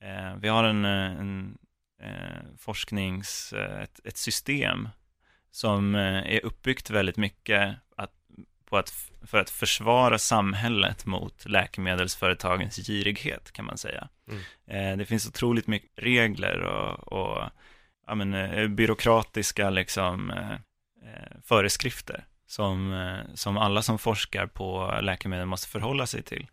[0.02, 1.58] eh, vi har en, eh, en
[2.02, 4.90] eh, forsknings, eh, ett, ett, system
[5.52, 8.12] som är uppbyggt väldigt mycket att,
[8.66, 8.90] på att,
[9.26, 14.08] för att försvara samhället mot läkemedelsföretagens girighet kan man säga.
[14.68, 14.98] Mm.
[14.98, 17.50] det finns otroligt mycket regler och, och
[18.08, 20.34] ja, men, byråkratiska liksom,
[21.44, 26.48] föreskrifter som, som alla som forskar på läkemedel måste förhålla sig till.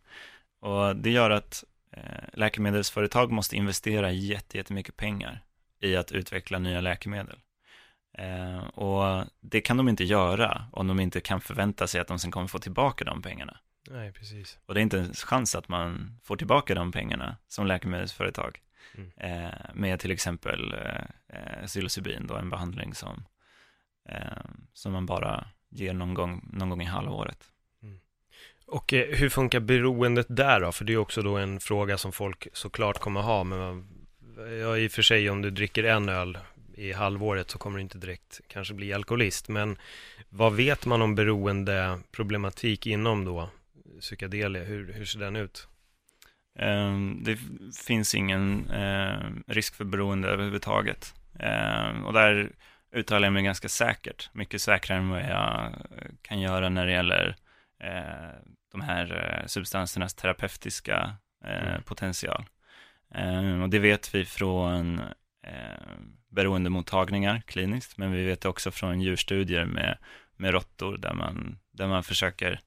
[0.63, 5.45] Och det gör att eh, läkemedelsföretag måste investera jättemycket pengar
[5.81, 7.39] i att utveckla nya läkemedel.
[8.19, 12.19] Eh, och det kan de inte göra om de inte kan förvänta sig att de
[12.19, 13.57] sen kommer få tillbaka de pengarna.
[13.91, 14.59] Nej, precis.
[14.67, 18.61] Och det är inte en chans att man får tillbaka de pengarna som läkemedelsföretag.
[18.95, 19.11] Mm.
[19.17, 20.75] Eh, med till exempel
[21.29, 23.25] eh, psilocybin, då en behandling som,
[24.73, 27.53] som man bara ger någon gång, någon gång i halvåret.
[28.73, 30.73] Och eh, hur funkar beroendet där då?
[30.73, 33.89] För det är också då en fråga som folk såklart kommer ha, men
[34.61, 36.39] ja, i och för sig om du dricker en öl
[36.75, 39.49] i halvåret så kommer du inte direkt kanske bli alkoholist.
[39.49, 39.79] Men
[40.29, 43.51] vad vet man om beroendeproblematik inom då
[44.01, 44.65] psykedelia?
[44.65, 45.69] Hur, hur ser den ut?
[46.59, 47.39] Ehm, det
[47.87, 51.15] finns ingen eh, risk för beroende överhuvudtaget.
[51.39, 52.53] Ehm, och där
[52.95, 55.73] uttalar jag mig ganska säkert, mycket säkrare än vad jag
[56.23, 57.37] kan göra när det gäller
[57.81, 61.83] eh, de här uh, substansernas terapeutiska mm.
[61.83, 62.45] potential.
[63.15, 65.01] Um, och det vet vi från
[66.33, 69.99] beroendemottagningar kliniskt, men vi vet också från djurstudier med,
[70.37, 72.61] med råttor där man, där man försöker,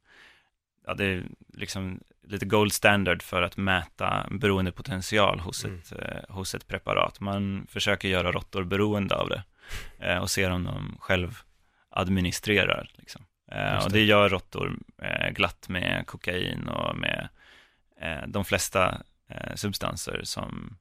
[0.85, 5.79] ja det är liksom lite gold standard för att mäta beroendepotential hos, mm.
[5.79, 7.19] ett, eh, hos ett preparat.
[7.19, 9.43] Man försöker göra råttor beroende av det
[9.99, 11.37] eh, och ser om de själv
[11.89, 12.89] administrerar.
[12.93, 13.25] Liksom.
[13.55, 13.81] Det.
[13.85, 17.29] Och det gör råttor eh, glatt med kokain och med
[18.01, 20.77] eh, de flesta eh, substanser som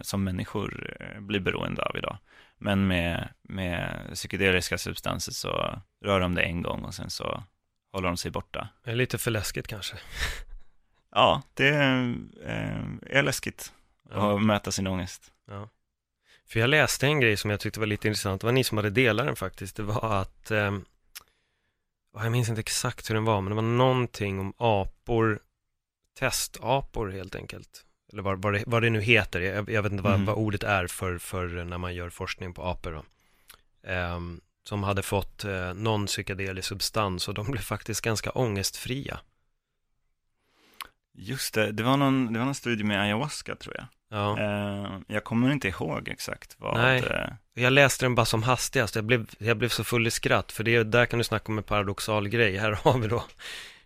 [0.00, 2.18] som människor blir beroende av idag.
[2.58, 7.42] Men med, med psykedeliska substanser så rör de det en gång och sen så
[7.92, 8.68] håller de sig borta.
[8.84, 9.96] Det är lite för läskigt kanske.
[11.10, 13.72] ja, det är, läskigt
[14.10, 14.36] ja.
[14.36, 15.32] att möta sin ångest.
[15.48, 15.68] Ja.
[16.46, 18.78] För jag läste en grej som jag tyckte var lite intressant, det var ni som
[18.78, 20.78] hade delat den faktiskt, det var att, eh,
[22.12, 25.40] jag minns inte exakt hur den var, men det var någonting om apor,
[26.18, 30.04] testapor helt enkelt eller vad, vad, det, vad det nu heter, jag, jag vet inte
[30.04, 30.26] vad, mm.
[30.26, 33.04] vad, ordet är för, för när man gör forskning på apor.
[33.86, 39.20] Um, som hade fått uh, någon psykedelisk substans och de blev faktiskt ganska ångestfria.
[41.14, 43.86] Just det, det var någon, det var någon studie med ayahuasca tror jag.
[44.12, 44.36] Ja.
[44.38, 47.34] Uh, jag kommer inte ihåg exakt vad Nej, uh...
[47.54, 50.64] jag läste den bara som hastigast, jag blev, jag blev så full i skratt, för
[50.64, 53.24] det, där kan du snacka om en paradoxal grej, här har vi då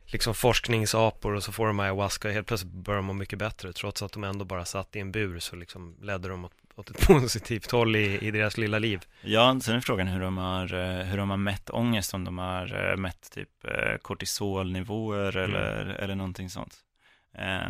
[0.06, 3.72] liksom forskningsapor och så får de ayahuasca och helt plötsligt börjar de må mycket bättre
[3.72, 6.90] trots att de ändå bara satt i en bur så liksom ledde de åt, åt
[6.90, 9.00] ett positivt håll i, i deras lilla liv.
[9.22, 12.38] Ja, sen är frågan hur de har, eh, hur de har mätt ångest, om de
[12.38, 15.50] har eh, mätt typ eh, kortisolnivåer mm.
[15.50, 16.74] eller, eller någonting sånt.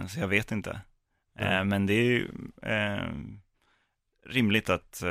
[0.09, 0.81] Så jag vet inte.
[1.39, 1.69] Mm.
[1.69, 2.29] Men det är ju
[4.27, 5.03] rimligt att,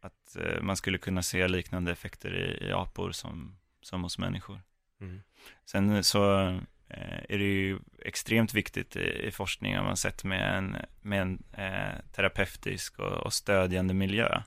[0.00, 4.60] att man skulle kunna se liknande effekter i, i apor som, som hos människor.
[5.00, 5.22] Mm.
[5.64, 6.48] Sen så
[6.88, 11.42] eh, är det ju extremt viktigt i, forskning har man sett med en, med en
[11.52, 14.42] eh, terapeutisk och, och, stödjande miljö.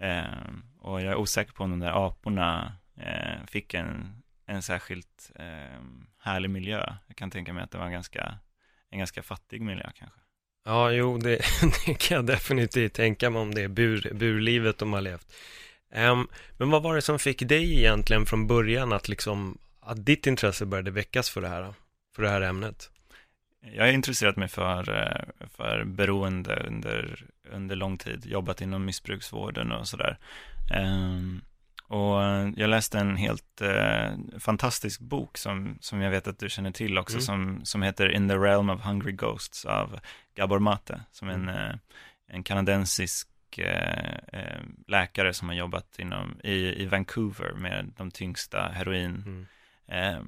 [0.00, 0.24] Eh,
[0.80, 5.80] och jag är osäker på om de där aporna eh, fick en, en särskilt eh,
[6.18, 6.96] härlig miljö.
[7.06, 8.38] Jag kan tänka mig att det var ganska,
[8.96, 10.20] en ganska fattig miljö kanske.
[10.64, 11.38] Ja, jo, det,
[11.86, 15.32] det kan jag definitivt tänka mig om det bur, burlivet de har levt.
[15.94, 20.26] Um, men vad var det som fick dig egentligen från början att liksom att ditt
[20.26, 21.74] intresse började väckas för det här,
[22.16, 22.90] för det här ämnet?
[23.74, 29.72] Jag har intresserat mig för, eh, för beroende under, under lång tid, jobbat inom missbruksvården
[29.72, 30.18] och sådär.
[30.76, 31.42] Um,
[31.88, 32.20] och
[32.56, 36.98] jag läste en helt eh, fantastisk bok som, som jag vet att du känner till
[36.98, 37.22] också, mm.
[37.22, 39.98] som, som heter In the Realm of Hungry Ghosts av
[40.34, 41.48] Gabor Mate, som mm.
[41.48, 41.76] en, eh,
[42.28, 48.68] en kanadensisk eh, eh, läkare som har jobbat inom, i, i Vancouver med de tyngsta
[48.68, 49.46] heroin mm
[49.88, 50.20] eh,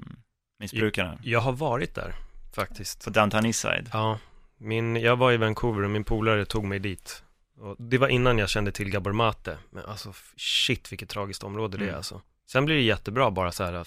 [0.58, 1.10] missbrukarna.
[1.10, 2.14] Jag, jag har varit där
[2.54, 3.04] faktiskt.
[3.04, 3.90] På Downtown Eastside?
[3.92, 4.18] Ja,
[4.56, 7.22] min, jag var i Vancouver och min polare tog mig dit.
[7.60, 9.58] Och det var innan jag kände till Gabor Mate.
[9.70, 11.78] Men alltså shit vilket tragiskt område mm.
[11.78, 11.96] det är mm.
[11.96, 12.22] alltså.
[12.50, 13.86] Sen blir det jättebra bara så här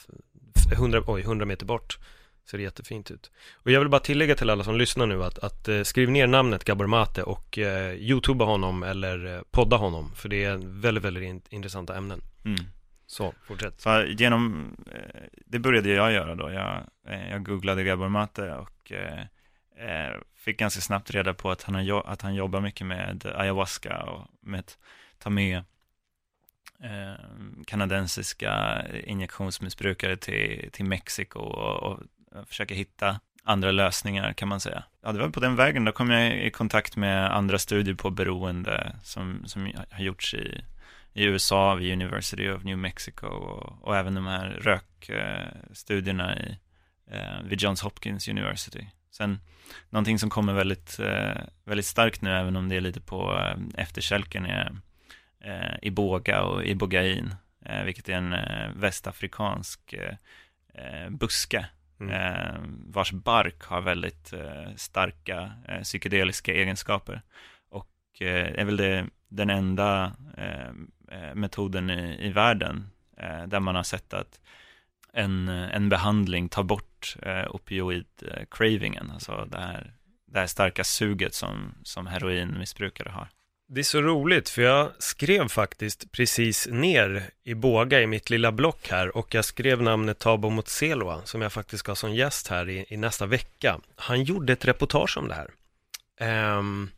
[0.73, 1.97] 100, oj, 100 meter bort.
[2.49, 3.31] Ser det jättefint ut.
[3.53, 6.27] Och jag vill bara tillägga till alla som lyssnar nu att, att uh, skriv ner
[6.27, 10.11] namnet Gabor Mate och uh, youtuba honom eller uh, podda honom.
[10.15, 12.21] För det är väldigt, väldigt in intressanta ämnen.
[12.45, 12.65] Mm.
[13.11, 13.81] Så, fortsätt.
[13.81, 16.51] Så genom, eh, det började jag göra då.
[16.51, 19.23] Jag, eh, jag googlade Gabor Mate och eh,
[19.81, 24.03] Eh, fick ganska snabbt reda på att han, har, att han jobbar mycket med ayahuasca
[24.03, 24.77] och med att
[25.17, 25.57] ta med
[26.83, 27.13] eh,
[27.67, 31.99] kanadensiska injektionsmissbrukare till, till Mexiko och, och
[32.47, 34.83] försöka hitta andra lösningar kan man säga.
[35.03, 38.09] Ja, det var på den vägen, då kom jag i kontakt med andra studier på
[38.09, 40.63] beroende som, som har gjorts i
[41.13, 46.57] i USA vid University of New Mexico och, och även de här rökstudierna i,
[47.11, 48.85] eh, vid Johns Hopkins University.
[49.11, 49.39] Sen
[49.89, 53.81] någonting som kommer väldigt, eh, väldigt starkt nu, även om det är lite på eh,
[53.81, 54.75] efterkälken, är
[55.39, 57.35] eh, Iboga och Ibogain,
[57.85, 58.35] vilket är en
[58.79, 59.95] västafrikansk
[61.09, 61.65] buske,
[61.99, 62.91] mm.
[62.91, 64.33] Vars bark har väldigt
[64.75, 65.51] starka
[65.83, 67.21] psykedeliska egenskaper.
[67.69, 67.87] Och
[68.21, 70.15] är väl det, den enda
[71.33, 72.89] metoden i, i världen
[73.47, 74.41] där man har sett att
[75.13, 76.90] en, en behandling tar bort
[77.21, 79.93] eh, opioid-cravingen, alltså det här,
[80.27, 83.27] det här starka suget som, som heroinmissbrukare har.
[83.73, 88.51] Det är så roligt, för jag skrev faktiskt precis ner i båga i mitt lilla
[88.51, 92.47] block här och jag skrev namnet Tabo Motselwa som jag faktiskt ska ha som gäst
[92.47, 93.79] här i, i, nästa vecka.
[93.95, 95.49] Han gjorde ett reportage om det här.
[96.57, 96.91] Um,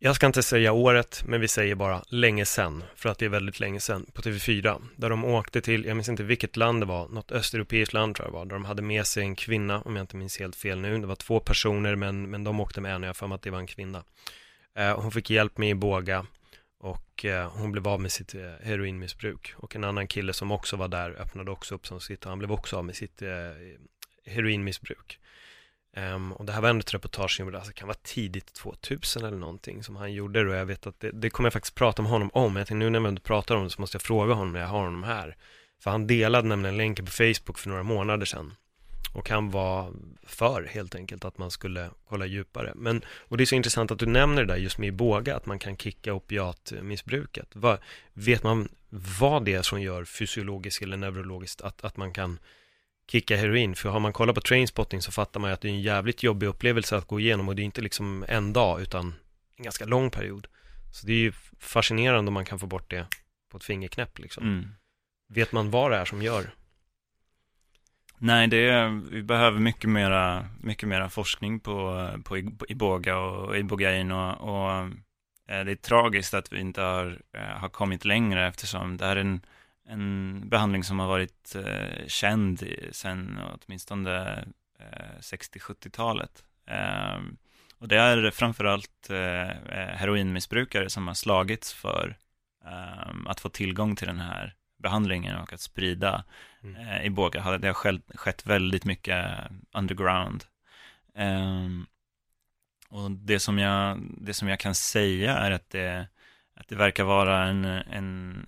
[0.00, 3.28] jag ska inte säga året, men vi säger bara länge sen, för att det är
[3.28, 6.86] väldigt länge sen, på TV4, där de åkte till, jag minns inte vilket land det
[6.86, 9.80] var, något östeuropeiskt land tror jag det var, där de hade med sig en kvinna,
[9.80, 12.80] om jag inte minns helt fel nu, det var två personer, men, men de åkte
[12.80, 14.04] med en, jag för mig att det var en kvinna.
[14.74, 16.26] Eh, hon fick hjälp med i båga
[16.78, 19.54] och eh, hon blev av med sitt eh, heroinmissbruk.
[19.56, 22.52] Och en annan kille som också var där öppnade också upp som sitt, han blev
[22.52, 23.28] också av med sitt eh,
[24.26, 25.18] heroinmissbruk.
[25.98, 29.36] Um, och det här var ändå ett reportage som alltså, kan vara tidigt 2000 eller
[29.36, 32.10] någonting som han gjorde och jag vet att det, det kommer jag faktiskt prata med
[32.10, 32.56] honom om.
[32.56, 34.60] Jag tänkte nu när vi ändå pratar om det så måste jag fråga honom när
[34.60, 35.36] jag har honom här.
[35.80, 38.54] För han delade nämligen länken på Facebook för några månader sedan.
[39.14, 39.92] Och han var
[40.26, 42.72] för helt enkelt att man skulle kolla djupare.
[42.76, 45.46] Men, och det är så intressant att du nämner det där just med båga, att
[45.46, 47.48] man kan kicka opiatmissbruket.
[47.52, 47.78] Va,
[48.12, 52.38] vet man vad det är som gör fysiologiskt eller neurologiskt att, att man kan
[53.10, 53.74] kicka heroin.
[53.74, 56.22] För har man kollat på trainspotting så fattar man ju att det är en jävligt
[56.22, 59.14] jobbig upplevelse att gå igenom och det är inte liksom en dag utan
[59.56, 60.46] en ganska lång period.
[60.92, 63.06] Så det är ju fascinerande om man kan få bort det
[63.50, 64.44] på ett fingerknäpp liksom.
[64.44, 64.68] Mm.
[65.28, 66.50] Vet man vad det är som gör?
[68.18, 72.38] Nej, det är, vi behöver mycket mera, mycket mera forskning på, på
[72.68, 74.70] Iboga och Ibogain och, och
[75.48, 79.16] eh, det är tragiskt att vi inte har, eh, har kommit längre eftersom det här
[79.16, 79.40] är en
[79.88, 84.44] en behandling som har varit eh, känd sedan åtminstone
[84.78, 86.44] eh, 60-70-talet.
[86.66, 87.18] Eh,
[87.78, 92.16] och det är framförallt eh, eh, heroinmissbrukare som har slagits för
[92.64, 96.24] eh, att få tillgång till den här behandlingen och att sprida
[96.62, 96.76] mm.
[96.76, 97.58] eh, i Båga.
[97.58, 99.26] Det har skett, skett väldigt mycket
[99.72, 100.44] underground.
[102.88, 106.08] och det som, jag, det som jag kan säga är att det,
[106.54, 108.46] att det verkar vara en, en,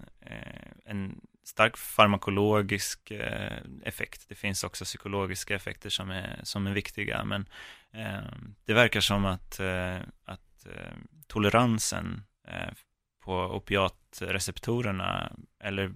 [0.84, 1.20] en
[1.50, 4.28] stark farmakologisk eh, effekt.
[4.28, 7.48] Det finns också psykologiska effekter som är, som är viktiga, men
[7.92, 8.32] eh,
[8.64, 10.96] det verkar som att, eh, att eh,
[11.26, 12.72] toleransen eh,
[13.20, 15.92] på opiatreceptorerna, eller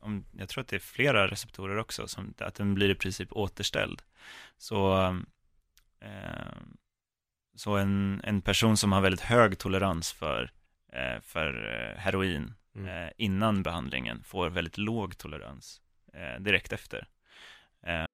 [0.00, 3.32] om, jag tror att det är flera receptorer också, som, att den blir i princip
[3.32, 4.02] återställd.
[4.58, 5.02] Så,
[6.00, 6.56] eh,
[7.56, 10.50] så en, en person som har väldigt hög tolerans för,
[10.92, 12.88] eh, för eh, heroin mm.
[12.88, 15.80] eh, innan behandlingen får väldigt låg tolerans
[16.14, 17.08] eh, direkt efter.
[17.86, 18.04] Eh.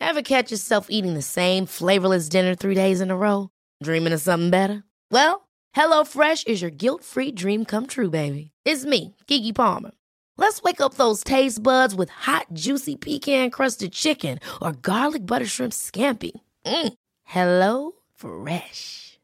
[0.00, 3.48] Have catch yourself eating the same flavorless dinner three days in a row?
[3.84, 4.82] Dreaming of something better?
[5.10, 8.50] Well, hello fresh is your guilt free dream come true baby.
[8.64, 9.90] It's me, Gigi Palmer.
[10.38, 15.46] Let's wake up those taste buds with hot, juicy pecan crusted chicken or garlic butter
[15.46, 16.32] shrimp scampi.
[16.64, 16.94] Mm.
[17.24, 19.09] Hello Fresh.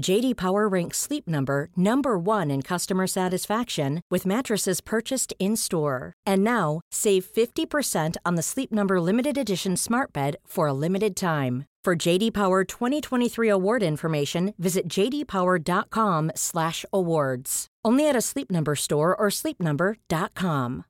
[0.00, 6.14] JD Power ranks Sleep Number number 1 in customer satisfaction with mattresses purchased in-store.
[6.26, 11.14] And now, save 50% on the Sleep Number limited edition Smart Bed for a limited
[11.16, 11.66] time.
[11.84, 17.66] For JD Power 2023 award information, visit jdpower.com/awards.
[17.84, 20.84] Only at a Sleep Number store or sleepnumber.com.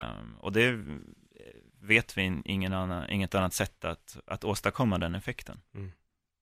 [0.00, 0.84] Um, och det
[1.80, 5.60] vet vi ingen annan, inget annat sätt att, att åstadkomma den effekten.
[5.74, 5.90] Mm.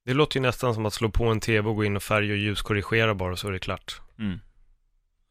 [0.06, 2.30] Det låter ju nästan som att slå på en tv och gå in och färg
[2.30, 4.00] och ljuskorrigera bara så är det klart.
[4.18, 4.40] Mm.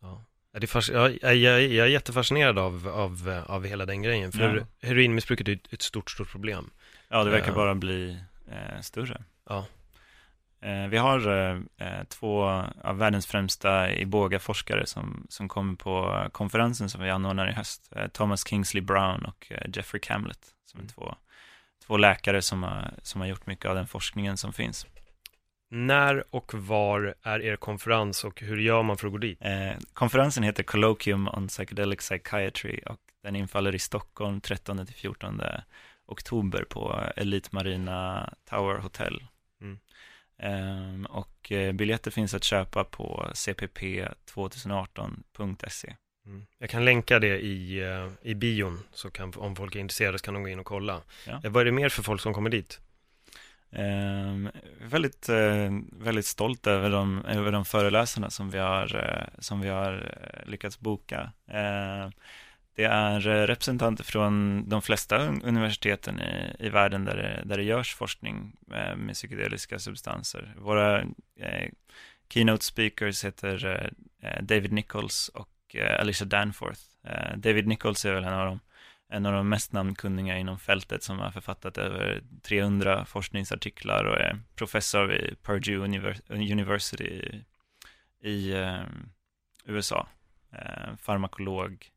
[0.01, 0.25] Ja.
[0.59, 4.87] Det fas- jag, jag, jag är jättefascinerad av, av, av hela den grejen, för ja.
[4.87, 6.69] heroinmissbruket är ett stort, stort problem.
[7.09, 8.19] Ja, det verkar uh, bara bli
[8.51, 9.23] eh, större.
[9.49, 9.65] Ja.
[10.61, 12.43] Eh, vi har eh, eh två
[12.83, 17.93] av världens främsta Iboga-forskare som, som kommer på konferensen som vi anordnar i höst.
[17.95, 20.93] Eh, Thomas Kingsley Brown och Jeffrey Camlett, som är mm.
[20.93, 21.15] två
[21.87, 24.87] två läkare som har, som har gjort mycket av den forskningen som finns.
[25.69, 29.37] När och var är er konferens och hur gör man för att gå dit?
[29.41, 35.61] Eh, konferensen heter Colloquium on Psychedelic Psychiatry och den infaller i Stockholm 13-14
[36.05, 39.23] oktober på Elite Marina Tower Hotel.
[39.61, 39.79] Mm.
[40.37, 45.95] Eh, och biljetter finns att köpa på cpp2018.se.
[46.25, 46.45] Mm.
[46.59, 50.25] Jag kan länka det i, uh, i bion, så kan, om folk är intresserade så
[50.25, 51.01] kan de gå in och kolla.
[51.27, 51.41] Ja.
[51.43, 52.79] Eh, vad är det mer för folk som kommer dit?
[53.71, 54.51] Eh,
[54.81, 59.69] väldigt, eh, väldigt stolt över de, över de föreläsarna som vi har, eh, som vi
[59.69, 61.31] har eh, lyckats boka.
[61.47, 62.09] Eh,
[62.75, 67.57] det är eh, representanter från de flesta un- universiteten i, i världen där det, där
[67.57, 70.53] det görs forskning eh, med psykedeliska substanser.
[70.57, 71.01] Våra
[71.39, 71.69] eh,
[72.29, 76.81] keynote speakers heter eh, eh, David Nichols och eh, Alicia Danforth.
[77.03, 78.59] Eh, David Nichols är väl en av de
[79.07, 84.39] en av de mest namnkunniga inom fältet som har författat över 300 forskningsartiklar och är
[84.55, 87.41] professor vid Purdue Univers University
[88.19, 88.83] i, eh,
[89.65, 90.07] USA.
[90.97, 91.89] Farmakolog,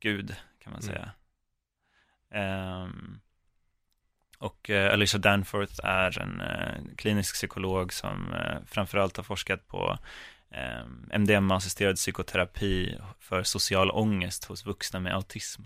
[0.00, 0.94] gud kan man Mm.
[0.94, 1.10] säga.
[2.30, 3.20] Ehm,
[4.38, 6.42] och Alicia Danforth är en
[6.96, 8.34] klinisk psykolog som
[8.66, 9.98] framförallt har forskat på
[11.12, 15.62] MDMA-assisterad psykoterapi för social ångest hos vuxna med autism.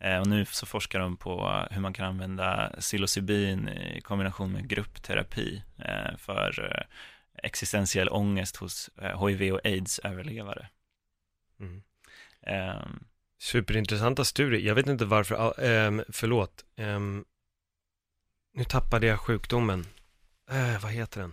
[0.00, 4.68] Eh, och nu så forskar de på hur man kan använda psilocybin i kombination med
[4.68, 6.96] gruppterapi eh, för eh,
[7.42, 10.68] existentiell ångest hos eh, HIV och aids-överlevare.
[11.60, 11.82] Mm.
[12.42, 13.04] Ehm,
[13.38, 14.60] Superintressanta studier.
[14.60, 16.64] Jag vet inte varför, ähm, förlåt.
[16.76, 17.24] Ehm,
[18.54, 19.86] nu tappade jag sjukdomen.
[20.50, 21.32] Äh, vad heter den?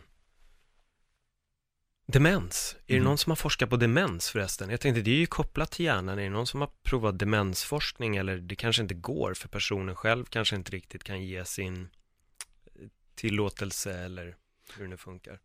[2.06, 2.76] Demens.
[2.80, 3.04] Är det Mm.
[3.04, 4.70] någon som har forskat på demens förresten?
[4.70, 6.20] Jag tänkte, det är ju kopplat till hjärnan.
[6.20, 8.16] Är det någon som har provat demensforskning?
[8.16, 11.89] Eller det kanske inte går, för personen själv kanske inte riktigt kan ge sin
[12.76, 14.36] eh, tillåtelse eller
[14.78, 15.39] hur det funkar.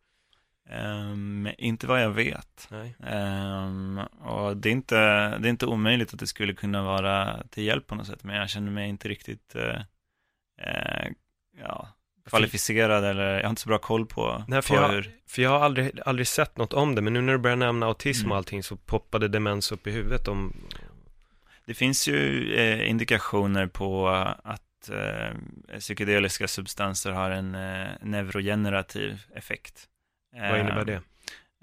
[0.71, 2.69] ehm, inte vad jag vet.
[3.03, 4.97] Ehm, och det är, inte,
[5.39, 8.37] det är inte omöjligt att det skulle kunna vara till hjälp på något sätt, men
[8.37, 9.81] jag känner mig inte riktigt eh,
[10.61, 11.09] eh,
[11.59, 11.89] ja,
[12.29, 15.43] kvalificerad eller jag har inte så bra koll på, Nej, för på jag- hur För
[15.43, 18.21] jag har aldrig, aldrig sett något om det, men nu när du börjar nämna autism
[18.25, 18.31] Mm.
[18.33, 20.57] och allting så poppade demens upp i huvudet om...
[21.67, 24.09] Det finns ju eh, indikationer på
[24.45, 29.89] att eh, psykedeliska substanser har en eh, neurogenerativ effekt.
[30.33, 31.01] Vad innebär det?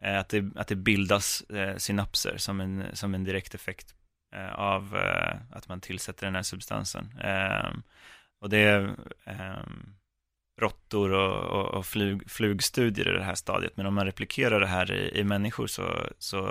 [0.01, 3.95] Eh, att, det att det bildas eh, synapser som en, som en direkt effekt
[4.35, 7.19] eh, av eh, att man tillsätter den här substansen.
[7.23, 7.69] Eh,
[8.41, 8.95] och det är
[9.25, 9.63] eh,
[10.57, 14.67] råttor och, och, och flug, flugstudier i det här stadiet, men om man replikerar det
[14.67, 16.47] här i, i människor så, så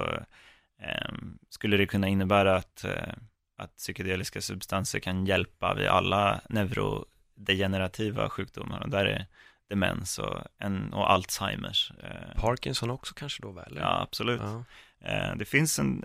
[0.82, 1.12] eh,
[1.48, 3.14] skulle det kunna innebära att, eh,
[3.58, 9.26] att psykedeliska substanser kan hjälpa vid alla neurodegenerativa sjukdomar, och där är
[9.68, 11.92] demens och, en, och Alzheimers.
[12.02, 13.76] Eh, Parkinson också kanske då väl?
[13.80, 14.40] Ja, absolut.
[14.40, 14.64] Ja.
[15.00, 16.04] Eh, det finns en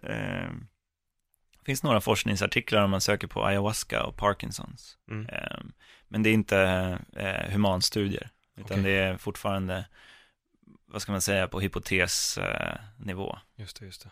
[1.62, 4.97] eh, finns några forskningsartiklar om man söker på ayahuasca och Parkinsons.
[5.12, 5.30] Mm.
[5.30, 5.60] Eh,
[6.07, 6.60] men det är inte
[7.16, 8.84] eh, humanstudier, utan Okej.
[8.84, 9.86] det är fortfarande,
[10.88, 13.30] vad ska man säga, på hypotesnivå.
[13.32, 13.62] Eh.
[13.62, 14.10] Just det, just det.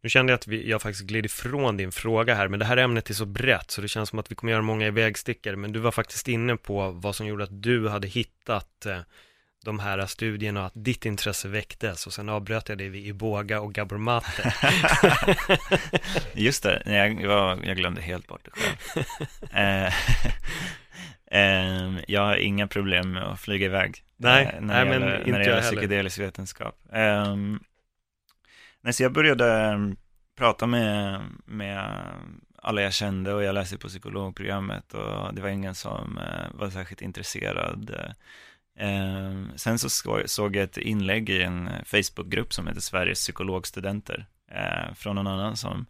[0.00, 2.76] Nu kände jag att vi, jag faktiskt gled ifrån din fråga här, men det här
[2.76, 5.72] ämnet är så brett så det känns som att vi kommer göra många ivägstickare, men
[5.72, 9.00] du var faktiskt inne på vad som gjorde att du hade hittat eh,
[9.66, 13.60] de här studierna och att ditt intresse väcktes och sen avbröt jag dig vid Iboga
[13.60, 14.54] och Gabor Mate.
[16.32, 17.20] Just det, jag,
[17.64, 19.06] jag, glömde helt bort det själv.
[19.52, 19.86] eh,
[21.30, 24.02] eh, jag har inga problem med att flyga iväg.
[24.16, 25.76] Nej, eh, när nej, det men gäller, inte när det gäller heller.
[25.76, 26.78] psykedelisk vetenskap.
[26.92, 27.36] Eh,
[28.80, 29.96] nej, så jag började ehm,
[30.36, 32.00] prata med, med
[32.62, 36.70] alla jag kände och jag läste på psykologprogrammet och det var ingen som eh, var
[36.70, 38.14] särskilt intresserad.
[38.76, 39.88] Eh, sen så
[40.26, 45.56] såg jag ett inlägg i en Facebookgrupp som heter Sveriges psykologstudenter eh, från någon annan
[45.56, 45.86] som,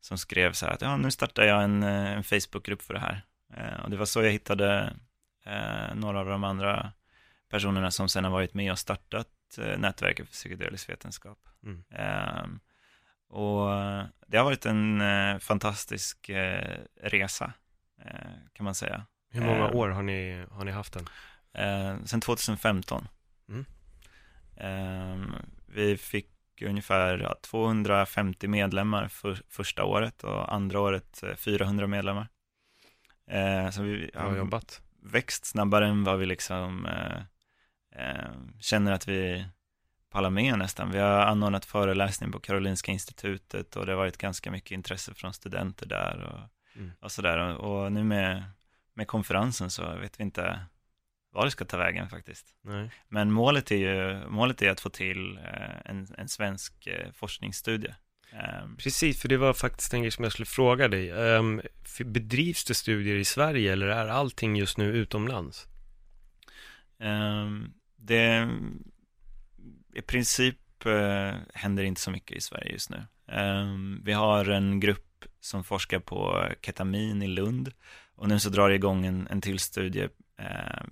[0.00, 3.00] som skrev så här att ja, nu startar jag en, eh, en Facebookgrupp för det
[3.00, 3.22] här.
[3.56, 4.92] Eh, och det var så jag hittade
[5.46, 6.92] eh, några av de andra
[7.50, 9.28] personerna som sen har varit med och startat
[9.58, 11.38] eh, nätverket för psykedelisk vetenskap.
[11.64, 11.84] Mm.
[11.90, 12.60] Ehm,
[13.28, 13.68] och
[14.26, 15.00] det har varit en
[15.40, 16.30] fantastisk
[17.02, 17.52] resa,
[18.52, 19.06] kan man säga.
[19.30, 19.74] Hur många Eh.
[19.76, 21.06] år har ni, har ni haft den?
[21.54, 23.08] Eh, sen 2015.
[23.48, 23.64] Mm.
[24.56, 25.34] Ehm,
[25.66, 26.26] vi fick
[26.62, 32.28] ungefär ja, 250 medlemmar för första året och andra året eh, 400 medlemmar.
[33.26, 34.82] Eh, så vi har jobbat.
[35.02, 37.20] växt snabbare än vad vi liksom eh,
[38.04, 38.30] eh,
[38.60, 39.46] känner att vi
[40.10, 40.90] pallar med nästan.
[40.90, 45.32] Vi har anordnat föreläsning på Karolinska institutet och det har varit ganska mycket intresse från
[45.34, 46.40] studenter där och,
[46.76, 46.90] Mm.
[47.00, 47.38] och sådär.
[47.38, 48.44] Och, och nu med,
[48.94, 50.60] med konferensen så vet vi inte
[51.30, 52.54] vad det ska ta vägen faktiskt.
[52.62, 52.90] Nej.
[53.08, 57.94] Men målet är ju målet är att få till eh, en, en svensk eh, forskningsstudie.
[58.32, 61.12] Ehm, Precis, för det var faktiskt en grej som jag skulle fråga dig.
[61.12, 61.60] Um,
[62.04, 65.66] bedrivs det studier i Sverige eller är allting just nu utomlands?
[67.00, 68.48] ehm, det
[69.94, 73.06] i princip eh, händer inte så mycket i Sverige just nu.
[73.28, 77.72] Ehm, vi har en grupp som forskar på ketamin i Lund
[78.14, 80.08] och nu så drar det igång en, en till studie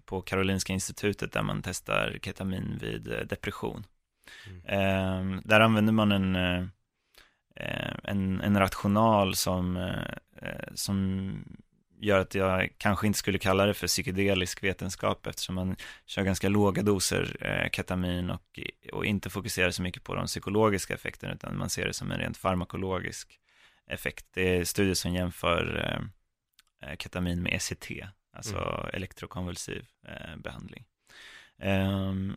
[0.05, 3.87] på Karolinska institutet där man testar ketamin vid eh, depression.
[4.47, 4.63] Mm.
[4.67, 6.65] Ehm, där använder man en, eh,
[7.57, 11.31] eh, en, en rational som, eh, eh, som
[12.01, 15.77] gör att jag kanske inte skulle kalla det för psykedelisk vetenskap eftersom man
[16.07, 18.61] kör ganska låga doser eh, ketamin och,
[18.93, 22.19] och inte fokuserar så mycket på de psykologiska effekterna utan man ser det som en
[22.19, 23.41] rent farmakologisk
[23.87, 24.27] effekt.
[24.35, 27.91] Det är studier som jämför eh, eh, ketamin med ECT,
[28.33, 30.85] alltså elektrokonvulsiv eh, behandling.
[31.59, 32.37] Ehm,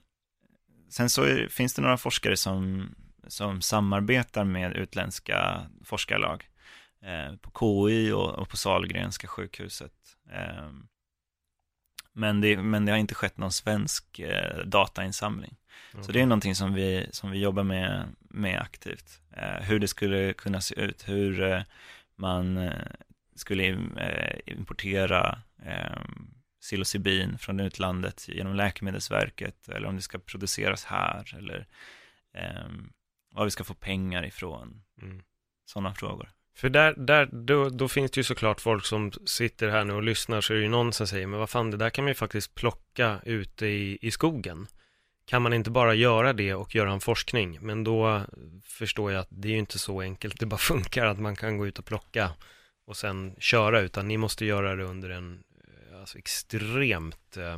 [0.90, 2.90] sen så är, finns det några forskare som,
[3.28, 6.50] som samarbetar med utländska forskarlag
[7.02, 9.94] eh, på KI och, och på Sahlgrenska sjukhuset.
[10.32, 10.88] Ehm,
[12.14, 15.58] men, det, men det har inte skett någon svensk eh, datainsamling.
[16.02, 19.22] Så det är någonting som vi, som vi jobbar med, med aktivt.
[19.32, 21.62] Eh, hur det skulle kunna se ut, hur eh,
[22.16, 22.72] man eh,
[23.42, 23.68] skulle
[23.98, 26.02] eh, importera eh,
[26.62, 31.68] psilocybin från utlandet genom Läkemedelsverket eller om det ska produceras här eller
[32.34, 32.70] eh,
[33.32, 34.84] var vi ska få pengar ifrån.
[35.02, 35.24] Mm.
[35.66, 36.30] Sådana frågor.
[36.56, 40.04] För där, där då, då finns det ju såklart folk som sitter här nu och
[40.04, 42.10] lyssnar så är det ju någon som säger men vad fan det där kan man
[42.10, 44.68] ju faktiskt plocka ute i, i skogen.
[45.26, 47.58] Kan man inte bara göra det och göra en forskning?
[47.62, 48.22] Men då
[48.64, 51.58] förstår jag att det är ju inte så enkelt det bara funkar att man kan
[51.58, 52.30] gå ut och plocka
[52.92, 55.44] och sen köra utan ni måste göra det under en
[55.92, 57.58] eh, alltså extremt, eh,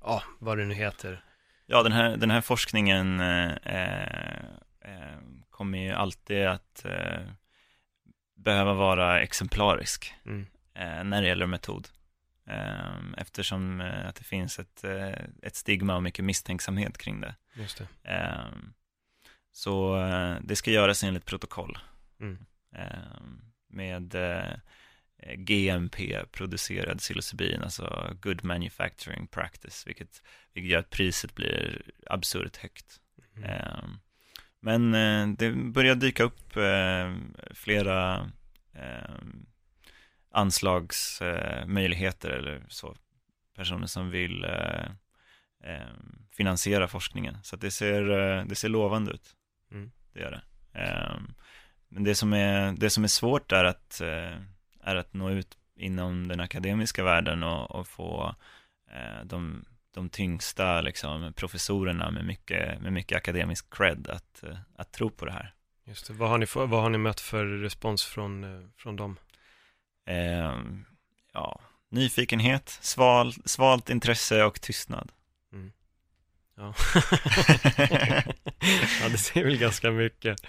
[0.00, 1.24] ja vad det nu heter.
[1.66, 5.18] Ja, den här, den här forskningen eh, eh,
[5.50, 7.20] kommer ju alltid att eh,
[8.36, 10.46] behöva vara exemplarisk Mm.
[10.74, 11.88] eh, när det gäller metod.
[12.46, 17.34] Eh, eftersom eh, att det finns ett, eh, ett stigma och mycket misstänksamhet kring det.
[17.54, 18.12] Just det.
[18.14, 18.52] Eh,
[19.52, 21.78] så eh, det ska göras enligt protokoll.
[22.20, 22.46] Mm.
[23.68, 24.54] Med eh,
[25.36, 30.22] GMP-producerad psilocybin, alltså Good Manufacturing Practice, vilket,
[30.54, 33.00] vilket gör att priset blir absurt högt.
[33.36, 33.98] Mm.
[34.60, 37.14] Men eh, det börjar dyka upp eh,
[37.50, 38.30] flera
[38.74, 39.14] eh,
[40.30, 42.96] anslagsmöjligheter eller så.
[43.56, 44.86] Personer som vill eh,
[45.64, 45.88] eh,
[46.32, 47.38] finansiera forskningen.
[47.42, 48.04] Så det, ser,
[48.44, 49.36] det ser lovande ut.
[49.70, 49.90] Mm.
[50.12, 50.42] Det gör det.
[51.88, 54.36] Men det som är, det som är svårt är att, eh,
[54.80, 58.34] är att nå ut inom den akademiska världen och, och få
[58.90, 59.64] eh, de,
[59.94, 65.24] de tyngsta liksom, professorerna med mycket, med mycket akademisk cred att, eh, att tro på
[65.24, 65.54] det här.
[65.84, 66.12] Just det.
[66.12, 69.18] Vad har ni, vad har ni mött för respons från, från dem?
[70.06, 70.54] Eh,
[71.32, 75.12] ja, nyfikenhet, sval, svalt intresse och tystnad.
[76.60, 76.74] Ja.
[79.02, 80.40] ja, det säger väl ganska mycket.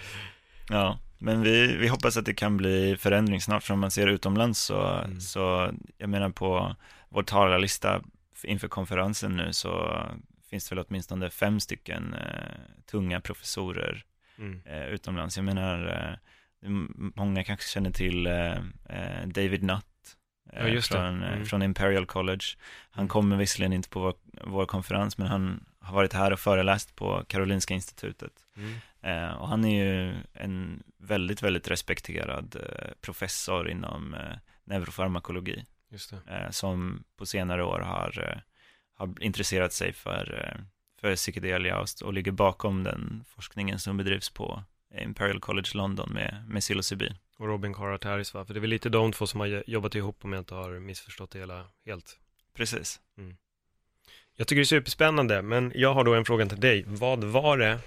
[0.68, 4.06] Ja, men vi, vi hoppas att det kan bli förändring snart, för om man ser
[4.06, 5.20] utomlands så, Mm.
[5.20, 6.76] så jag menar på
[7.08, 8.02] vår talarlista
[8.44, 10.02] inför konferensen nu så
[10.50, 14.04] finns det väl åtminstone fem stycken eh, tunga professorer
[14.38, 14.60] Mm.
[14.64, 15.36] eh, utomlands.
[15.36, 16.70] Jag menar, eh,
[17.14, 18.52] många kanske känner till eh,
[18.88, 19.84] eh, David Nutt
[20.52, 21.46] eh, Ja, från, Mm.
[21.46, 22.44] från Imperial College.
[22.90, 23.08] Han Mm.
[23.08, 24.14] kommer visserligen inte på vår,
[24.44, 28.32] vår konferens, men han har varit här och föreläst på Karolinska institutet.
[28.56, 28.74] Mm.
[29.02, 35.64] Eh, och han är ju en väldigt, väldigt respekterad eh, professor inom eh, neurofarmakologi
[36.26, 38.40] eh, som på senare år har, eh,
[38.94, 40.64] har intresserat sig för, eh,
[41.00, 44.62] för psykedelia och, och ligger bakom den forskningen som bedrivs på
[44.94, 47.14] Imperial College London med, med psilocybin.
[47.36, 48.44] Och Robin Karataris va?
[48.44, 50.78] För det är väl lite de två som har jobbat ihop om jag inte har
[50.78, 52.18] missförstått det hela helt.
[52.54, 53.00] Precis.
[54.40, 56.84] Jag tycker det är superspännande, men jag har då en fråga till dig.
[56.86, 57.78] Vad var det,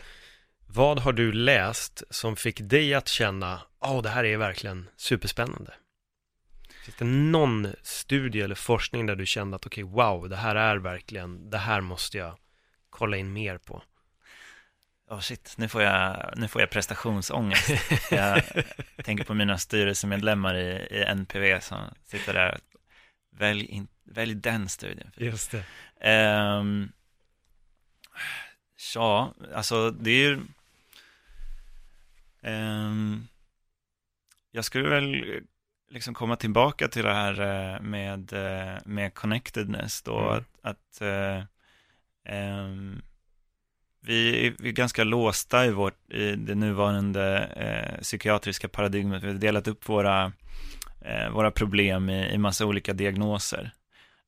[0.67, 5.73] vad har du läst som fick dig att känna, åh, det här är verkligen superspännande?
[6.85, 10.77] Finns det någon studie eller forskning där du kände att, okej, wow, det här är
[10.77, 12.37] verkligen, det här måste jag
[12.89, 13.83] kolla in mer på?
[15.09, 17.69] Ja, shit, nu får jag, nu får jag prestationsångest.
[18.11, 18.43] jag
[19.03, 22.59] tänker på mina styrelsemedlemmar i, i NPV som sitter där.
[23.37, 25.11] Välj, in, välj den studien.
[25.17, 25.63] Just det.
[26.01, 26.91] Ehm,
[28.95, 30.41] ja, alltså det är ju...
[32.41, 33.27] ehm,
[34.51, 35.25] jag skulle väl
[35.89, 40.33] liksom komma tillbaka till det här eh, med, eh, med connectedness då, Mm.
[40.33, 41.01] att, att
[44.05, 49.23] vi, är, vi är ganska låsta i, vårt, i det nuvarande eh, psykiatriska paradigmet.
[49.23, 50.31] Vi har delat upp våra,
[51.05, 53.71] eh, våra problem i, i massa olika diagnoser.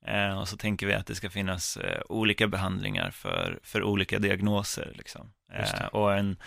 [0.05, 4.19] Eh, och så tänker vi att det ska finnas eh, olika behandlingar för, för olika
[4.19, 4.91] diagnoser.
[4.95, 5.33] Liksom.
[5.53, 6.37] Eh, och en,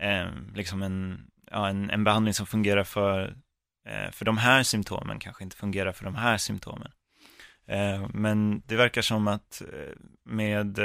[0.00, 3.36] eh, liksom en, ja, en, en behandling som fungerar för,
[3.88, 6.92] eh, för de här symptomen kanske inte fungerar för de här symptomen.
[8.12, 9.62] Men det verkar som att
[10.24, 10.78] med,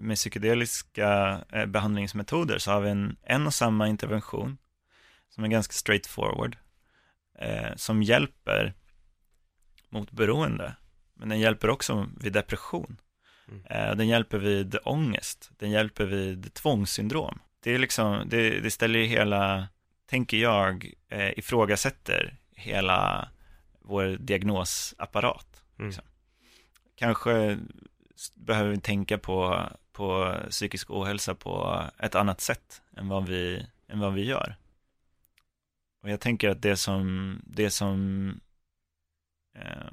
[0.00, 4.58] med psykedeliska eh, behandlingsmetoder så har vi en, en och samma intervention
[5.34, 6.56] som är ganska straightforward,
[7.38, 8.74] eh, som hjälper
[9.88, 10.76] mot beroende,
[11.14, 13.00] men den hjälper också vid depression.
[13.48, 13.64] Mm.
[13.66, 17.38] Eh, Den hjälper vid ångest, den hjälper vid tvångssyndrom.
[17.60, 19.68] Det är liksom, det, det ställer ju hela,
[20.06, 23.28] tänker jag, eh, ifrågasätter hela
[23.80, 25.62] vår diagnosapparat.
[25.78, 25.88] Mm.
[25.88, 26.04] Liksom.
[26.94, 27.58] Kanske
[28.36, 34.00] behöver vi tänka på, på psykisk ohälsa på ett annat sätt än vad vi, än
[34.00, 34.56] vad vi gör.
[36.02, 38.28] Och jag tänker att det som, det som,
[39.54, 39.92] eh,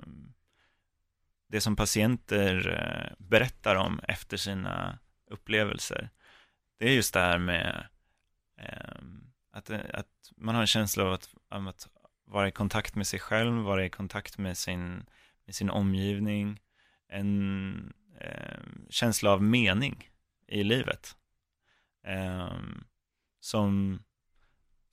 [1.48, 6.10] det som patienter eh, berättar om efter sina upplevelser,
[6.78, 7.88] det är just det här med
[8.58, 9.02] eh,
[9.52, 11.88] att, att man har en känsla av att, av att
[12.26, 15.06] vara i kontakt med sig själv, vara i kontakt med sin,
[15.46, 16.60] med sin omgivning,
[17.08, 20.10] en eh, känsla av mening
[20.48, 21.16] i livet.
[22.04, 22.58] Eh,
[23.40, 24.04] som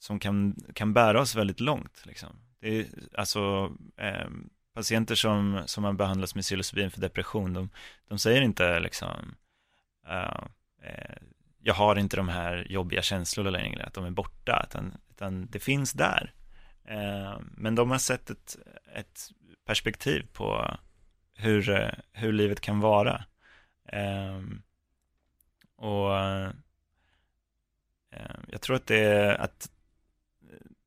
[0.07, 2.03] som kan, kan bära oss väldigt långt.
[2.07, 2.37] Liksom.
[2.61, 4.29] Det är, alltså, eh,
[4.75, 7.71] patienter som, som har behandlats med psilocybin för depression, de,
[8.09, 9.35] de säger inte liksom,
[10.09, 10.47] uh,
[10.83, 11.17] eh,
[11.63, 15.59] jag har inte de här jobbiga känslorna längre, att de är borta, utan, utan det
[15.59, 16.33] finns där.
[16.85, 18.57] Eh, men de har sett ett,
[18.95, 19.21] ett
[19.65, 20.77] perspektiv på
[21.35, 23.25] hur, hur livet kan vara.
[23.89, 24.41] Eh,
[25.77, 26.51] och eh,
[28.49, 29.71] jag tror att det är, att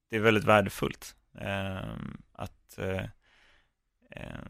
[0.09, 1.93] det är väldigt värdefullt eh,
[2.33, 3.03] att eh,
[4.15, 4.49] eh,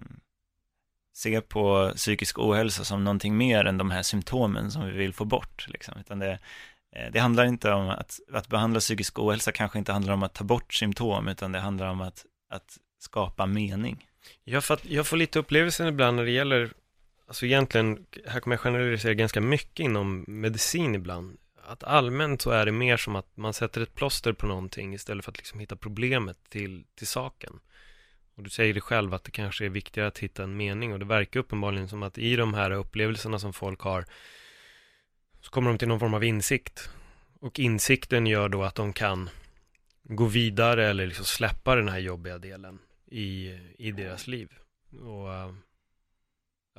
[1.14, 5.26] se på psykisk ohälsa som någonting mer än de här symptomen som vi vill få
[5.26, 5.66] bort.
[5.68, 5.94] Liksom.
[6.00, 6.40] Utan det,
[6.96, 10.34] eh, det handlar inte om att, att behandla psykisk ohälsa kanske inte handlar om att
[10.34, 14.06] ta bort symptom, utan det handlar om att, att skapa mening.
[14.44, 16.72] Jag, fatt, jag får lite upplevelsen ibland när det gäller,
[17.28, 21.38] alltså egentligen, här kommer jag generalisera ganska mycket inom medicin ibland.
[21.70, 25.26] Att allmänt så är det mer som att man sätter ett plåster på någonting istället
[25.26, 27.60] för att liksom hitta problemet till, till saken.
[28.36, 31.00] Och du säger det själv att det kanske är viktigare att hitta en mening och
[31.00, 34.06] det verkar uppenbarligen som att i de här upplevelserna som folk har
[35.42, 36.90] så kommer de till någon form av insikt.
[37.40, 39.30] Och insikten gör då att de kan
[40.04, 44.50] gå vidare eller liksom släppa den här jobbiga delen i, i deras liv.
[45.02, 45.54] Och eh,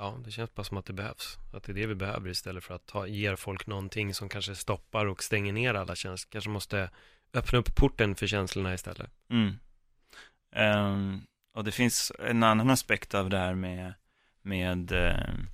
[0.00, 1.38] ja, det känns bara som att det behövs.
[1.52, 4.54] Att det är det vi behöver istället för att ta, ge folk någonting som kanske
[4.54, 6.30] stoppar och stänger ner alla känslor.
[6.30, 6.90] Kanske måste
[7.32, 9.10] öppna upp porten för känslorna istället.
[9.30, 9.58] Mm.
[10.56, 13.94] Um, och det finns en annan aspekt av det här med,
[14.42, 15.44] med uh,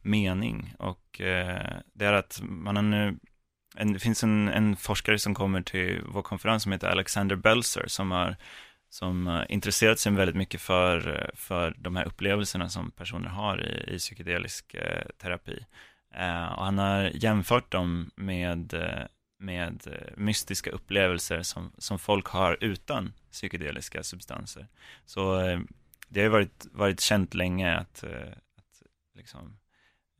[0.00, 3.18] mening och uh, det är att man har nu,
[3.76, 7.84] en, det finns en, en forskare som kommer till vår konferens som heter Alexander Belzer
[7.86, 8.36] som har
[8.90, 13.66] som har intresserat sig väldigt mycket för, eh, för de här upplevelserna som personer har
[13.66, 15.64] i, i psykedelisk eh, terapi.
[16.14, 19.06] Eh, och han har jämfört dem med, eh,
[19.38, 24.66] med eh, mystiska upplevelser som, som folk har utan psykedeliska substanser.
[25.06, 25.60] Så eh,
[26.08, 28.82] det har ju varit, varit känt länge att, eh, att
[29.14, 29.58] liksom,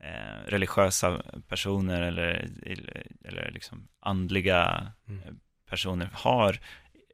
[0.03, 2.49] eh, religiösa personer eller,
[3.25, 5.19] eller, liksom andliga Mm.
[5.23, 5.33] eh,
[5.69, 6.59] personer har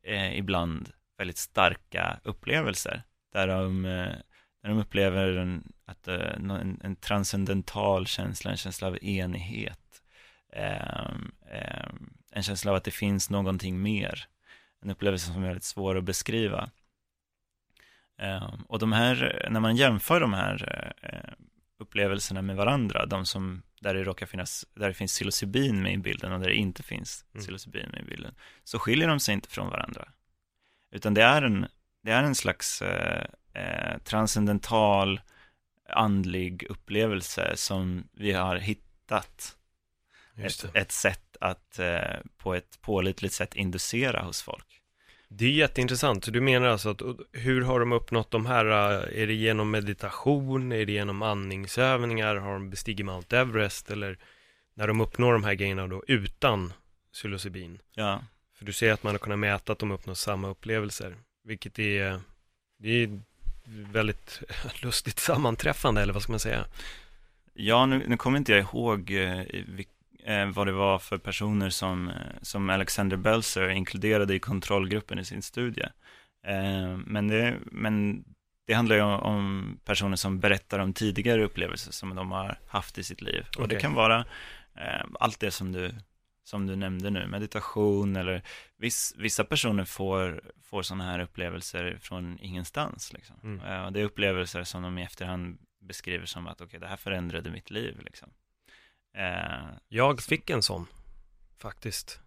[0.03, 3.03] eh, ibland väldigt starka upplevelser
[3.34, 4.15] där de, eh,
[4.61, 10.03] där de upplever en, att, eh, en, en transcendental känsla, en känsla av enighet,
[10.53, 14.26] ehm, ehm, en känsla av att det finns någonting mer,
[14.82, 16.70] en upplevelse som är väldigt svår att beskriva.
[18.18, 21.34] Ehm, och de här, när man jämför de här eh,
[21.80, 25.97] upplevelserna med varandra, de som, där det råkar finnas, där det finns psilocybin med i
[25.97, 27.43] bilden och där det inte finns Mm.
[27.43, 30.07] psilocybin med i bilden, så skiljer de sig inte från varandra.
[30.98, 31.68] Utan det är en,
[32.04, 35.22] det är en slags eh, eh, transcendental
[35.89, 39.56] andlig upplevelse som vi har hittat
[40.38, 44.82] ett, ett sätt att eh, på ett pålitligt sätt inducera hos folk.
[45.30, 46.26] Det är jätteintressant.
[46.26, 48.66] Så du menar alltså att hur har de uppnått de här?
[48.66, 50.72] eh, Är det genom meditation?
[50.72, 52.36] Är det genom andningsövningar?
[52.36, 53.91] Har de bestigit Mount Everest?
[53.91, 54.18] Eller
[54.74, 56.74] när de uppnår de här grejerna då utan
[57.14, 57.80] psilocybin?
[57.93, 58.22] Ja,
[58.58, 62.20] För du säger att man har kunnat mäta att de uppnår samma upplevelser, vilket är
[62.80, 63.20] Det är
[63.66, 64.41] väldigt
[64.82, 66.66] lustigt sammanträffande, eller vad ska man säga?
[67.53, 69.41] Ja, nu, nu kommer inte jag ihåg eh,
[70.24, 75.26] eh, vad det var för personer som, eh, som Alexander Belzer inkluderade i kontrollgruppen i
[75.26, 75.88] sin studie.
[76.47, 78.24] Eh, men, det, men
[78.68, 82.97] det handlar ju om, om, personer som berättar om tidigare upplevelser som de har haft
[82.97, 83.45] i sitt liv.
[83.49, 83.64] Okay.
[83.64, 84.26] Och det kan vara
[84.76, 85.91] eh, allt det som du,
[86.48, 88.41] som du nämnde nu, meditation eller
[88.78, 93.14] viss, vissa personer får, får sådana här upplevelser från ingenstans.
[93.14, 93.36] Liksom.
[93.43, 93.60] Mm.
[93.60, 96.98] Eh, det är upplevelser som de i efterhand beskriver som att okej, okay, det här
[96.98, 98.00] förändrade mitt liv.
[98.02, 98.30] Liksom.
[99.18, 100.88] Eh, jag fick en sån,
[101.58, 102.20] faktiskt.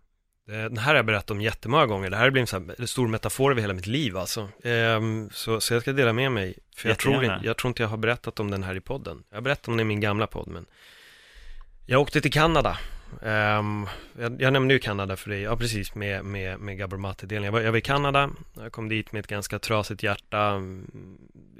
[0.46, 2.10] Den här har jag berättat om jättemånga gånger.
[2.10, 4.48] Det här blir en, en stor metafor över hela mitt liv alltså.
[4.64, 6.58] Ehm, så, så jag ska dela med mig.
[6.76, 9.22] För jag tror, jag tror inte jag har berättat om den här i podden.
[9.30, 10.66] Jag har berättat om den i min gamla podd, men
[11.86, 12.78] jag åkte till Kanada
[13.22, 13.88] Um,
[14.18, 17.44] jag, jag, nämnde ju Kanada för dig, ja precis med, med, med Gabor Maté-delen.
[17.44, 20.62] Jag var, jag var i Kanada, jag kom dit med ett ganska trasigt hjärta.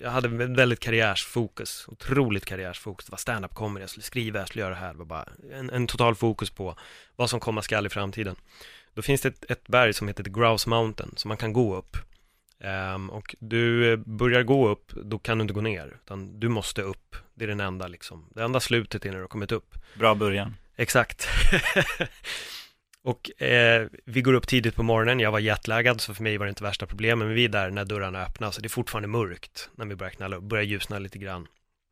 [0.03, 3.07] Jag hade väldigt karriärsfokus, otroligt karriärsfokus.
[3.07, 4.93] Det var stand-up comedy, jag skulle skriva, jag skulle göra det här.
[4.93, 6.77] Det var bara en, en total fokus på
[7.17, 8.37] vad som komma skall i framtiden.
[8.95, 11.77] Då finns det ett, ett berg som heter The Grouse Mountain, som man kan gå
[11.77, 11.97] upp.
[12.95, 16.49] Um, och du eh, börjar gå upp, då kan du inte gå ner, utan du
[16.49, 17.17] måste upp.
[17.35, 19.75] Det är den enda liksom, det enda slutet innan du har kommit upp.
[19.95, 20.55] Bra början.
[20.81, 21.28] Exakt.
[23.03, 26.47] och eh, vi går upp tidigt på morgonen, jag var jetlaggad så för mig var
[26.47, 29.09] det inte värsta problemet, men vi är där när dörrarna öppnas och det är fortfarande
[29.09, 31.47] mörkt när vi börjar knalla upp, börjar ljusna lite grann.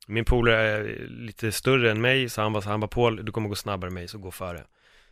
[0.07, 3.33] Min polare är lite större än mig, så han var så han var Paul, du
[3.33, 4.65] kommer gå snabbare än mig, så gå före.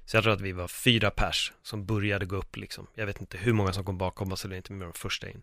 [0.06, 2.86] Så jag tror att vi var fyra pers som började gå upp liksom.
[2.94, 5.42] Jag vet inte hur många som kom bakom oss eller inte, men de första in.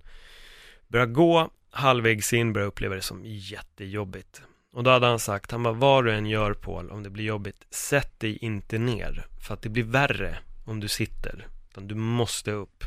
[0.87, 4.41] Börjar gå, halvvägs in, börjar uppleva det som jättejobbigt.
[4.73, 7.23] Och då hade han sagt, han bara, vad du än gör Paul, om det blir
[7.23, 9.27] jobbigt, sätt dig inte ner.
[9.47, 11.47] För att det blir värre om du sitter.
[11.69, 12.83] Utan du måste upp.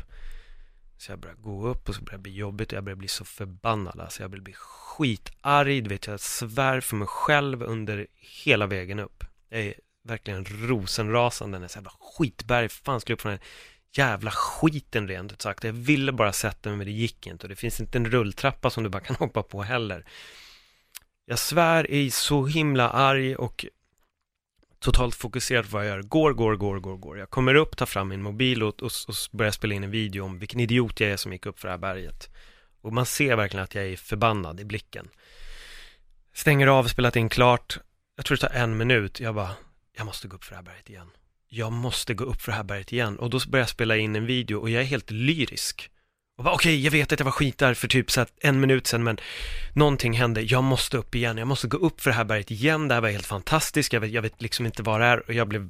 [0.97, 3.07] Så jag började gå upp och så började det bli jobbigt och jag började bli
[3.07, 3.99] så förbannad.
[3.99, 8.07] Alltså jag började bli skitarg, du vet jag svär för mig själv under
[8.43, 9.23] hela vägen upp.
[9.49, 9.73] Jag är
[10.03, 13.41] verkligen rosenrasande när jag säger skitberg, fan skulle upp från den
[13.91, 15.63] jävla skiten rent ut sagt.
[15.63, 18.69] Jag ville bara sätta mig men det gick inte och det finns inte en rulltrappa
[18.69, 20.05] som du bara kan hoppa på heller.
[21.29, 23.65] Jag svär, är så himla arg och
[24.79, 26.01] totalt fokuserad på vad jag gör.
[26.01, 27.17] Går, går, går, går, går.
[27.17, 30.25] Jag kommer upp, tar fram min mobil och, och, och börjar spela in en video
[30.25, 32.29] om vilken idiot jag är som gick upp för det här berget.
[32.81, 35.09] Och man ser verkligen att jag är förbannad i blicken.
[36.33, 37.79] Stänger av, spelat in klart.
[38.15, 39.19] Jag tror det tar en minut.
[39.19, 39.51] Jag bara,
[39.97, 41.09] jag måste gå upp för det här berget igen.
[41.47, 43.19] Jag måste gå upp för det här berget igen.
[43.19, 45.91] Och då börjar jag spela in en video och jag är helt lyrisk.
[46.37, 48.59] Och bara, okej, okay, jag vet att jag var skit där för typ så en
[48.59, 49.17] minut sedan, men
[49.73, 52.87] någonting hände, jag måste upp igen, jag måste gå upp för det här berget igen,
[52.87, 55.33] det här var helt fantastiskt, jag vet, jag vet liksom inte vad det är och
[55.33, 55.69] jag blev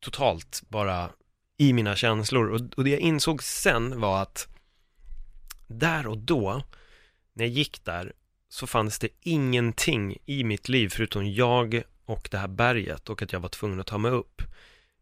[0.00, 1.10] totalt bara
[1.58, 2.50] i mina känslor.
[2.50, 4.48] Och, och det jag insåg sen var att
[5.66, 6.62] där och då,
[7.32, 8.12] när jag gick där,
[8.48, 13.32] så fanns det ingenting i mitt liv förutom jag och det här berget och att
[13.32, 14.42] jag var tvungen att ta mig upp.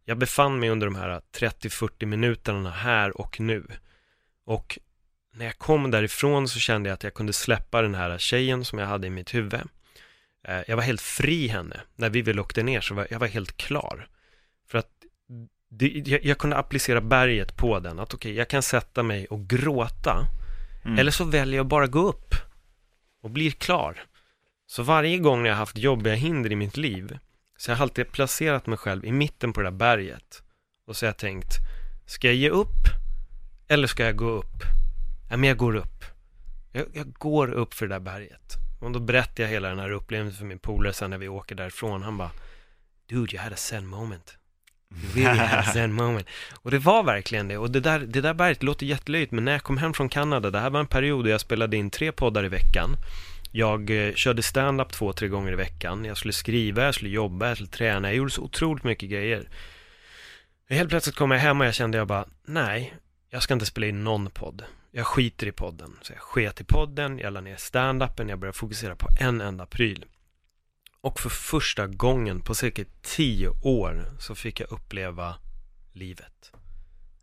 [0.05, 3.67] Jag befann mig under de här 30-40 minuterna här och nu.
[4.45, 4.79] Och
[5.35, 8.79] när jag kom därifrån så kände jag att jag kunde släppa den här tjejen som
[8.79, 9.55] jag hade i mitt huvud.
[10.49, 11.81] Eh, jag var helt fri henne.
[11.97, 14.09] När vi väl åkte ner så var jag var helt klar.
[14.71, 14.91] För att
[15.71, 17.99] det, jag, jag, kunde applicera berget på den.
[17.99, 20.27] Att okej, okay, jag kan sätta mig och gråta.
[20.85, 20.99] Mm.
[20.99, 22.35] Eller så väljer jag bara gå upp
[23.23, 24.05] och blir klar.
[24.67, 27.19] Så varje gång jag haft jobbiga hinder i mitt liv
[27.59, 30.43] så jag har alltid placerat mig själv i mitten på det där berget.
[30.87, 31.53] Och så har jag tänkt,
[32.07, 32.85] ska jag ge upp
[33.69, 34.63] eller ska jag gå upp?
[35.29, 36.05] Ja, men jag går upp.
[36.73, 38.55] Jag, jag, går upp för det där berget.
[38.81, 41.55] Och då berättar jag hela den här upplevelsen för min polare sen när vi åker
[41.55, 42.03] därifrån.
[42.03, 42.31] Han bara,
[43.09, 44.39] dude, you had a zen moment.
[44.95, 46.29] You really had a zen moment.
[46.55, 47.59] Och det var verkligen det.
[47.59, 50.51] Och det där, det där berget låter jättelöjligt, men när jag kom hem från Kanada,
[50.51, 52.97] det här var en period då jag spelade in tre poddar i veckan.
[53.53, 56.05] Jag eh, körde stand-up två, tre gånger i veckan.
[56.05, 58.09] Jag skulle skriva, jag skulle jobba, jag skulle träna.
[58.09, 59.49] Jag gjorde så otroligt mycket grejer.
[60.69, 62.95] Helt plötsligt kom jag hem och jag kände jag bara, nej,
[63.31, 65.99] jag ska inte spela in någon podd jag skiter i podden.
[66.03, 69.67] Så jag sket i podden, jag la ner stand-upen, jag började fokusera på en enda
[69.67, 70.05] pryl.
[71.01, 75.37] Och för första gången på cirka tio år så fick jag uppleva
[75.93, 76.53] livet.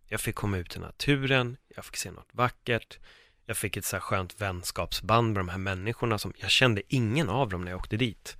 [0.08, 3.00] Jag fick komma ut i naturen, jag fick se något vackert,
[3.46, 7.30] jag fick ett så här skönt vänskapsband med de här människorna som, jag kände ingen
[7.30, 8.38] av dem när jag åkte dit.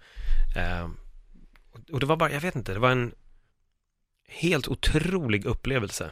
[0.58, 0.90] Eh,
[1.92, 3.16] och det var bara, jag vet inte, det var en
[4.28, 6.12] helt otrolig upplevelse.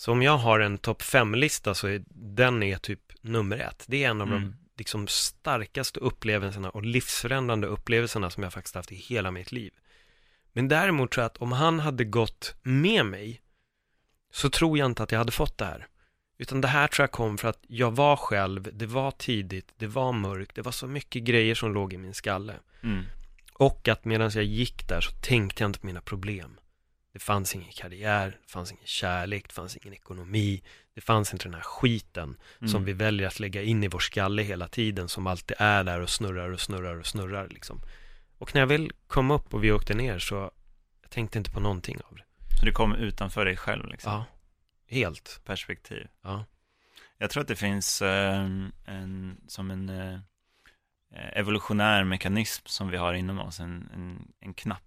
[0.00, 3.84] Så om jag har en topp 5-lista så är den är typ nummer ett.
[3.88, 4.42] Det är en av mm.
[4.42, 9.72] de liksom starkaste upplevelserna och livsförändrande upplevelserna som jag faktiskt haft i hela mitt liv.
[10.52, 13.40] Men däremot tror jag att om han hade gått med mig
[14.32, 15.86] så tror jag inte att jag hade fått det här.
[16.38, 19.86] Utan det här tror jag kom för att jag var själv, det var tidigt, det
[19.86, 22.54] var mörkt, det var så mycket grejer som låg i min skalle.
[22.82, 23.04] Mm.
[23.52, 26.59] Och att medan jag gick där så tänkte jag inte på mina problem.
[27.12, 30.62] Det fanns ingen karriär, det fanns ingen kärlek, det fanns ingen ekonomi,
[30.94, 32.68] det fanns inte den här skiten Mm.
[32.68, 36.00] som vi väljer att lägga in i vår skalle hela tiden, som alltid är där
[36.00, 37.80] och snurrar och snurrar och snurrar liksom.
[38.38, 40.50] Och när jag väl kom upp och vi åkte ner så
[41.02, 42.24] jag tänkte inte på någonting av det.
[42.58, 44.12] Så det kom utanför dig själv, liksom.
[44.12, 44.24] Ja,
[44.86, 45.40] helt.
[45.44, 46.06] Perspektiv.
[46.22, 46.44] Ja.
[47.18, 48.46] Jag tror att det finns eh,
[48.86, 50.18] en, som en eh,
[51.32, 54.82] evolutionär mekanism som vi har inom oss, en, en, en knapp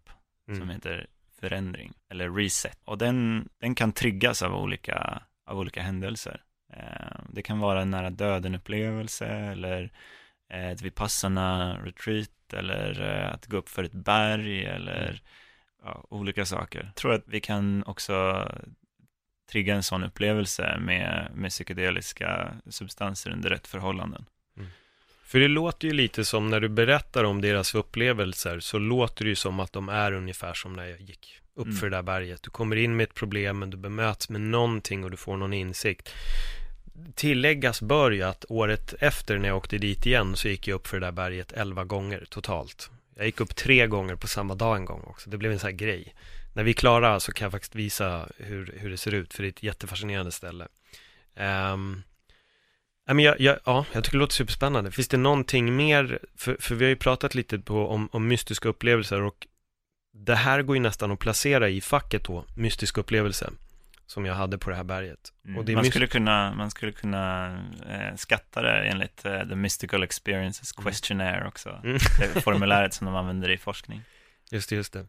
[0.48, 0.60] Mm.
[0.60, 1.08] som heter
[1.44, 2.80] förändring, eller reset.
[2.86, 6.42] Och den, den kan triggas av olika, av olika händelser.
[6.74, 9.92] Eh, det kan vara en nära döden-upplevelse, eller
[10.54, 15.08] eh, ett vipassana retreat, eller eh, att gå upp för ett berg, eller
[15.84, 15.92] Mm.
[15.92, 16.84] ja, olika saker.
[16.84, 18.48] Jag tror att vi kan också
[19.52, 24.26] trigga en sån upplevelse med, med psykedeliska substanser under rätt förhållanden.
[25.24, 29.30] För det låter ju lite som när du berättar om deras upplevelser så låter det
[29.30, 31.78] ju som att de är ungefär som när jag gick upp Mm.
[31.78, 32.44] för det där berget.
[32.44, 35.54] Du kommer in med ett problem men du bemöts med någonting och du får någon
[35.54, 36.10] insikt.
[37.16, 40.88] Tilläggas bör ju att året efter när jag åkte dit igen så gick jag upp
[40.88, 42.90] för det där berget elva gånger totalt.
[43.16, 45.30] Jag gick upp tre gånger på samma dag en gång också.
[45.30, 46.16] Det blev en sån här grej.
[46.54, 49.44] När vi är klara så kan jag faktiskt visa hur, hur det ser ut för
[49.44, 50.68] det är ett jättefascinerande ställe.
[51.74, 52.04] Um,
[53.06, 54.92] men jag, jag, ja, jag tycker det låter superspännande.
[54.92, 58.70] Finns det någonting mer, för, för vi har ju pratat lite på, om, om mystiska
[58.70, 59.48] upplevelser och
[60.14, 63.50] det här går ju nästan att placera i facket då, mystisk upplevelse,
[64.06, 65.34] som jag hade på det här berget.
[65.48, 65.66] Mm.
[65.66, 67.48] Det man, skulle kunna, man skulle kunna
[67.90, 71.70] eh, skatta det enligt eh, The Mystical Experiences Questionnaire också.
[71.84, 71.98] Mm.
[72.34, 74.02] Det formuläret som de använder i forskning.
[74.52, 75.06] Just det, just det.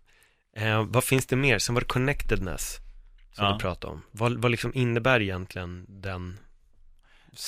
[0.57, 1.59] Eh, vad finns det mer?
[1.59, 2.79] Sen var det connectedness,
[3.33, 3.53] som Ja.
[3.53, 4.03] du pratade om.
[4.11, 6.39] Vad, vad liksom innebär egentligen den,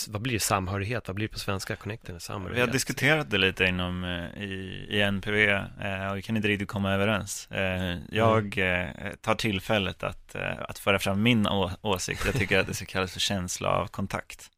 [0.09, 1.09] vad blir det, samhörighet?
[1.09, 1.77] Vad blir det på svenska?
[1.77, 2.73] Connectedness, Vi har samhörighet?
[2.73, 6.93] diskuterat det lite inom eh, i, i NPV eh, och vi kan inte riktigt komma
[6.93, 7.51] överens.
[7.51, 8.97] Eh, jag Mm.
[9.07, 12.25] eh, tar tillfället att, att föra fram min å- åsikt.
[12.27, 14.51] Jag tycker att det ska kallas för känsla av kontakt.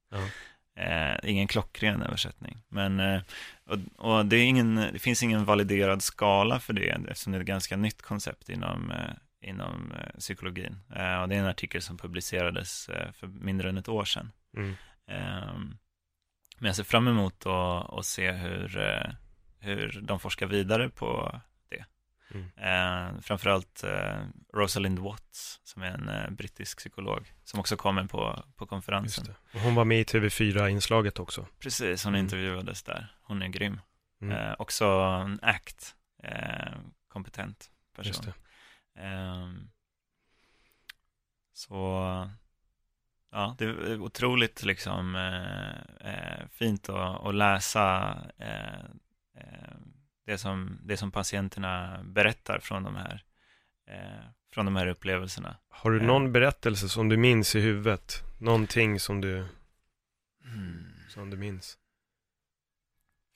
[0.80, 2.58] Eh, ingen klockren översättning.
[2.68, 3.00] Men,
[3.66, 7.46] och, och det, ingen, det finns ingen validerad skala för det eftersom det är ett
[7.46, 8.92] ganska nytt koncept inom,
[9.44, 10.76] inom psykologin.
[11.22, 14.30] Och det är en artikel som publicerades för mindre än ett år sedan.
[14.56, 14.74] Mm.
[15.08, 15.78] Ehm,
[16.60, 19.10] Men jag ser fram emot att, att se hur, eh,
[19.58, 21.84] hur de forskar vidare på det.
[22.34, 22.46] Mm.
[22.56, 24.22] Eh, framförallt eh,
[24.54, 29.24] Rosalind Watts, som är en eh, brittisk psykolog, som också kommer på, på konferensen.
[29.26, 29.58] Just det.
[29.58, 31.46] Och hon var med i TV4-inslaget också.
[31.58, 32.24] Precis, hon Mm.
[32.24, 33.14] intervjuades där.
[33.22, 33.80] Hon är grym.
[34.20, 34.36] Mm.
[34.38, 34.86] Eh, också
[35.24, 35.94] en ACT,
[37.08, 37.70] kompetent
[38.02, 38.32] Just person.
[38.94, 39.00] det.
[39.02, 39.70] Ehm,
[41.52, 42.30] så
[43.38, 48.84] ja, det är otroligt liksom eh, eh, fint att, att läsa eh,
[49.36, 49.76] eh,
[50.26, 53.24] det, som, det som patienterna berättar från de här,
[53.90, 55.56] eh, från de här upplevelserna.
[55.68, 56.04] Har du Ja.
[56.06, 58.22] någon berättelse som du minns i huvudet?
[58.40, 59.46] Någonting som du,
[60.44, 60.84] Mm.
[61.08, 61.78] som du minns?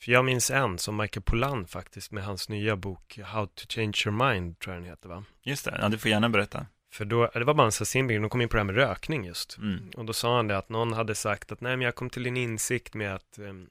[0.02, 3.92] För jag minns en som Michael Pollan faktiskt med hans nya bok How to change
[4.06, 5.24] your mind, tror jag den heter va?
[5.42, 6.66] Just det, ja, du får gärna berätta.
[6.92, 9.58] För då, det var här simpel, de kom in på det här med rökning just.
[9.58, 9.90] Mm.
[9.96, 12.26] Och då sa han det att någon hade sagt att nej men jag kom till
[12.26, 13.70] en insikt med att um,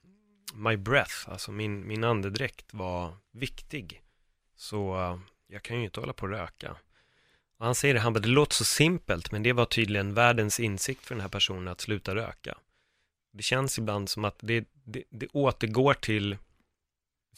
[0.54, 4.02] my breath, alltså min, min andedräkt var viktig.
[4.56, 6.76] Så uh, jag kan ju inte hålla på och röka.
[7.58, 10.60] Och han säger det, han bara, det låter så simpelt, men det var tydligen världens
[10.60, 12.58] insikt för den här personen att sluta röka.
[13.32, 16.36] Det känns ibland som att det, det, det återgår till,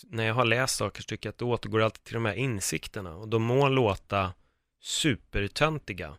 [0.02, 2.34] när jag har läst saker så tycker jag att det återgår alltid till de här
[2.34, 3.16] insikterna.
[3.16, 4.32] Och de må låta
[4.84, 6.14] supertöntiga,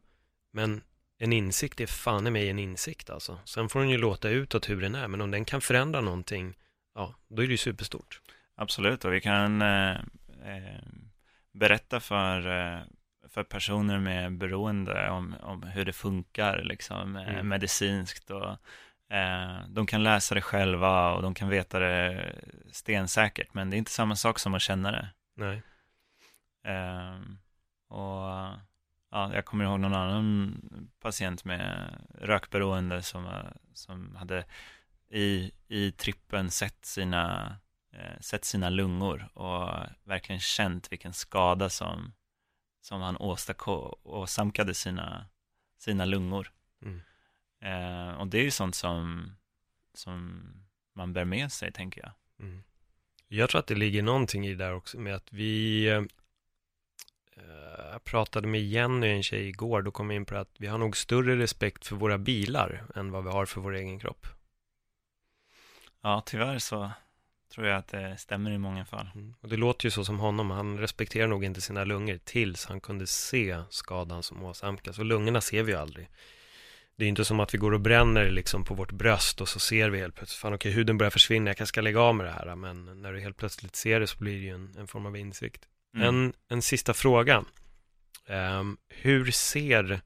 [0.53, 0.81] men
[1.17, 3.39] en insikt är fan i mig en insikt alltså.
[3.45, 6.55] Sen får den ju låta utåt hur den är, men om den kan förändra någonting,
[6.95, 8.21] ja, då är det ju superstort.
[8.55, 9.91] Absolut, och vi kan eh,
[10.43, 10.81] eh,
[11.53, 12.81] berätta för, eh,
[13.29, 17.47] för personer med beroende om, om hur det funkar liksom, eh, Mm.
[17.47, 18.31] medicinskt.
[18.31, 18.49] Och,
[19.15, 22.35] eh, de kan läsa det själva och de kan veta det
[22.71, 25.09] stensäkert, men det är inte samma sak som att känna det.
[25.35, 25.61] Nej.
[26.65, 27.19] Eh,
[27.87, 28.21] och
[29.11, 30.61] ja, jag kommer ihåg någon annan
[30.99, 34.45] patient med rökberoende som, eh, som hade
[35.09, 37.55] i, i trippen sett sina,
[37.93, 39.69] eh, sett sina lungor och
[40.03, 42.13] verkligen känt vilken skada som,
[42.81, 43.17] som han
[44.03, 45.25] åsamkade sina,
[45.77, 46.51] sina lungor.
[46.81, 47.01] Mm.
[47.61, 49.31] Eh, och det är ju sånt som,
[49.93, 50.43] som
[50.93, 52.11] man bär med sig, tänker jag.
[52.39, 52.63] Mm.
[53.27, 55.89] Jag tror att det ligger någonting i det där också med att vi,
[57.37, 60.77] eh, pratade med Jenny, en tjej, igår, då kom vi in på att vi har
[60.77, 64.27] nog större respekt för våra bilar än vad vi har för vår egen kropp.
[66.01, 66.91] Ja, tyvärr så
[67.55, 69.09] tror jag att det stämmer i många fall.
[69.15, 69.35] Mm.
[69.41, 72.79] Och det låter ju så som honom, han respekterar nog inte sina lungor tills han
[72.79, 74.99] kunde se skadan som åsamkas.
[74.99, 76.09] Och lungorna ser vi ju aldrig.
[76.95, 79.59] Det är inte som att vi går och bränner liksom på vårt bröst och så
[79.59, 82.25] ser vi helt plötsligt, fan okej, huden börjar försvinna, jag kanske ska lägga av med
[82.25, 82.55] det här.
[82.55, 85.17] Men när du helt plötsligt ser det så blir det ju en, en form av
[85.17, 85.67] insikt.
[85.95, 86.07] Mm.
[86.07, 87.43] En, en sista fråga.
[88.27, 90.01] Ehm, hur ser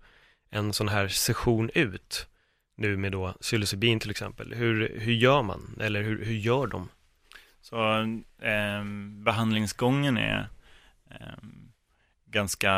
[0.50, 2.28] en sån här session ut?
[2.76, 4.54] Nu med då psilocybin till exempel.
[4.54, 5.78] Hur, hur gör man?
[5.82, 6.90] Eller hur, hur gör de?
[7.62, 8.02] Så
[8.42, 8.84] eh,
[9.24, 10.48] behandlingsgången är
[11.12, 11.44] eh,
[12.26, 12.72] ganska,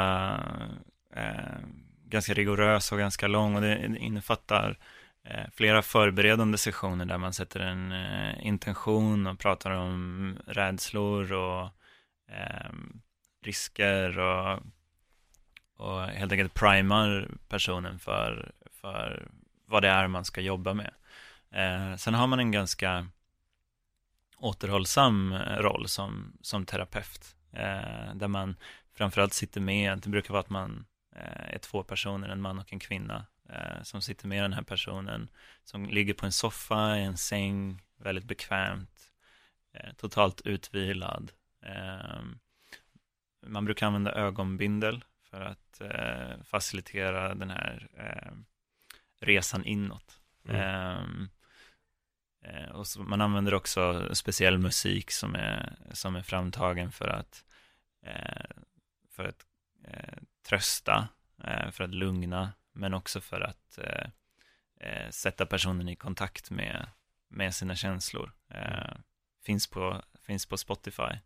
[1.15, 1.59] eh,
[2.05, 4.77] ganska rigorös och ganska lång och det innefattar
[5.25, 11.69] eh, flera förberedande sessioner där man sätter en eh, intention och pratar om rädslor och
[12.31, 12.71] eh,
[13.41, 14.59] risker och,
[15.77, 19.27] och helt enkelt primar personen för, för
[19.65, 20.93] vad det är man ska jobba med.
[21.51, 23.07] Eh, sen har man en ganska
[24.37, 27.35] återhållsam eh, roll som, som terapeut.
[27.51, 28.55] Eh, där man
[28.93, 32.73] framförallt sitter med, det brukar vara att man eh, är två personer, en man och
[32.73, 35.29] en kvinna, eh, som sitter med den här personen,
[35.63, 39.11] som ligger på en soffa, i en säng, väldigt bekvämt,
[39.73, 41.31] eh, totalt utvilad.
[41.61, 42.21] Eh,
[43.47, 47.87] man brukar använda ögonbindel för att eh, facilitera den här
[49.21, 50.19] resan inåt.
[50.49, 51.29] Mm.
[52.43, 57.45] Eh, och så, man använder också speciell musik som är, som är framtagen för att,
[58.05, 58.51] eh,
[59.09, 59.45] för att
[60.47, 61.07] trösta,
[61.71, 63.79] för att lugna, men också för att
[65.09, 66.87] sätta personen i kontakt med,
[67.27, 68.31] med sina känslor.
[69.45, 71.17] finns, på, finns på Spotify.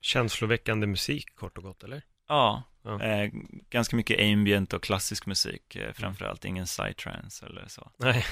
[0.00, 2.02] Känsloväckande musik kort och gott, eller?
[2.28, 3.02] Ja, ja.
[3.02, 3.30] Eh,
[3.70, 7.90] ganska mycket ambient och klassisk musik eh, framförallt, ingen psytrance eller så.
[7.98, 8.24] Nej.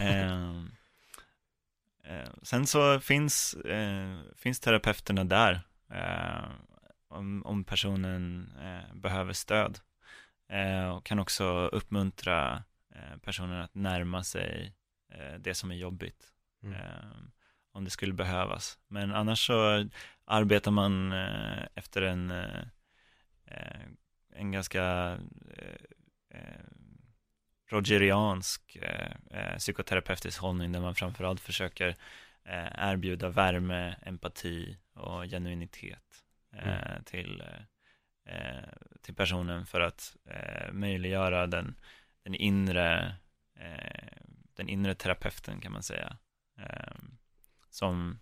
[0.00, 0.62] eh,
[2.04, 5.60] Eh, sen så finns, eh, finns terapeuterna där
[5.90, 6.50] eh,
[7.08, 9.78] om, om personen eh, behöver stöd
[10.96, 12.62] och kan också uppmuntra
[13.22, 14.74] personen att närma sig
[15.38, 16.24] det som är jobbigt
[16.62, 16.76] mm.
[17.72, 18.78] om det skulle behövas.
[18.88, 19.88] Men annars så
[20.32, 21.12] arbetar man
[21.74, 22.32] efter en,
[24.34, 25.18] en ganska
[27.72, 31.88] rogeriansk eh, eh, psykoterapeutisk hållning där man framförallt försöker
[32.44, 37.04] eh, erbjuda värme, empati och genuinitet eh, mm.
[37.04, 37.42] till,
[38.24, 38.68] eh,
[39.00, 41.74] till personen för att eh, möjliggöra den,
[42.22, 43.14] den inre
[44.54, 46.16] den inre terapeuten kan man säga
[47.70, 48.20] som,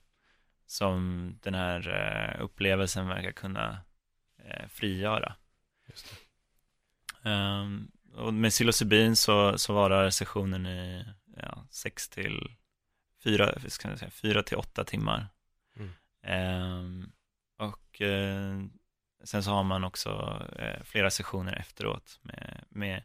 [0.70, 3.78] som den här upplevelsen verkar kunna
[4.68, 5.34] frigöra.
[5.88, 7.30] Just det.
[7.30, 11.04] Um, och med psilocybin så, så varar sessionen i
[11.36, 12.56] ja, sex till
[13.24, 15.26] fyra, ska jag säga, fyra till åtta timmar.
[15.76, 15.92] Mm.
[16.22, 17.08] Eh,
[17.66, 18.60] och eh,
[19.24, 23.02] sen så har man också eh, flera sessioner efteråt med, med,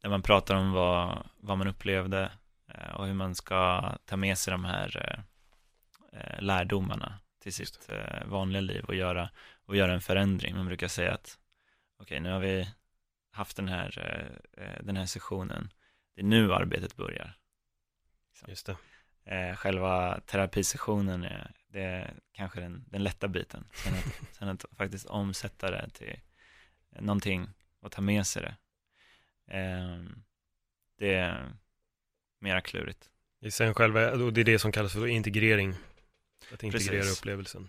[0.00, 2.32] där man pratar om vad, vad man upplevde
[2.68, 5.24] eh, och hur man ska ta med sig de här eh, eh,
[6.38, 7.90] lärdomarna till sitt
[8.24, 9.30] vanliga liv och göra,
[9.66, 10.56] och göra en förändring.
[10.56, 11.38] Man brukar säga att
[11.98, 12.68] okej, okay, nu har vi
[13.32, 13.98] haft den här,
[14.56, 15.72] eh, eh, den här sessionen.
[16.14, 17.38] Det är nu arbetet börjar.
[18.28, 18.50] Liksom.
[18.50, 18.76] Just det.
[19.24, 23.64] Eh, själva terapisessionen är, det är kanske den, den lätta biten.
[23.72, 26.20] Sen att, sen att faktiskt omsätta det till
[27.00, 27.48] någonting
[27.80, 28.56] och ta med sig det.
[29.46, 30.22] Ehm,
[30.98, 31.52] det är
[32.38, 33.10] mera klurigt.
[33.50, 35.74] Sen själva, och det är det som kallas för integrering.
[36.52, 37.18] Att integrera Precis.
[37.18, 37.68] upplevelsen.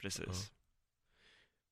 [0.00, 0.24] Precis.
[0.26, 0.34] Ja.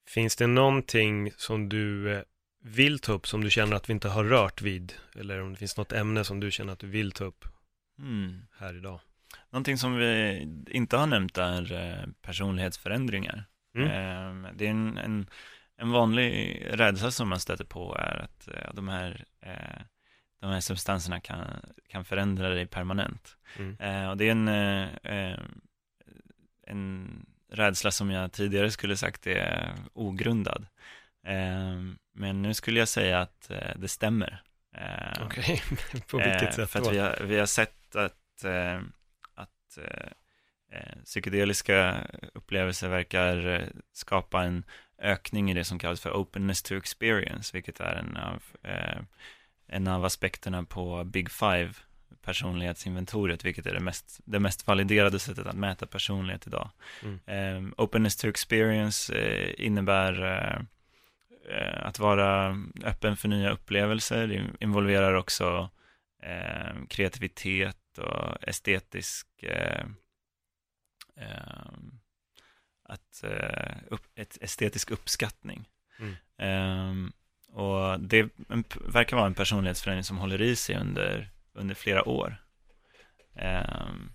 [0.09, 2.25] Finns det någonting som du
[2.63, 4.95] vill ta upp som du känner att vi inte har rört vid?
[5.15, 7.45] Eller om det finns något ämne som du känner att du vill ta upp
[7.99, 8.43] mm.
[8.59, 9.01] här idag?
[9.51, 10.41] Någonting som vi
[10.71, 13.45] inte har nämnt är eh, personlighetsförändringar.
[13.75, 13.91] Mm.
[13.91, 15.31] Ehm, det är en, en,
[15.77, 19.83] en, vanlig rädsla som man stöter på är att eh, de här, eh,
[20.41, 21.47] de här substanserna kan,
[21.89, 23.37] kan förändra dig permanent.
[23.59, 24.11] Mm.
[24.11, 24.49] Och det är en,
[26.71, 30.67] en rädsla som jag tidigare skulle sagt är ogrundad.
[31.27, 34.43] Ehm, men nu skulle jag säga att eh, det stämmer.
[34.75, 36.01] Ehm, Okej, okay.
[36.11, 38.81] på vilket eh, sätt För att vi har, vi har sett att, eh,
[39.35, 39.79] att
[41.05, 44.65] psykedeliska upplevelser verkar skapa en
[44.99, 48.43] ökning i det som kallas för openness to experience, vilket är en av,
[49.67, 51.73] en av aspekterna på Big Five,
[52.23, 56.71] personlighetsinventoriet, vilket är det mest, det mest validerade sättet att mäta personlighet idag.
[57.03, 57.57] Mm.
[57.57, 60.63] Um, openness to experience uh, innebär uh,
[61.51, 64.27] eh, att vara öppen för nya upplevelser.
[64.27, 65.71] Det involverar också
[66.23, 69.85] eh, kreativitet och estetisk eh,
[71.17, 71.73] eh
[72.83, 75.69] att, eh, upp, ett estetisk uppskattning.
[75.99, 76.91] Mm.
[76.91, 77.13] Um,
[77.53, 78.29] och det
[78.87, 82.37] verkar vara en personlighetsförändring som håller i sig under, under flera år.
[83.35, 84.13] Um,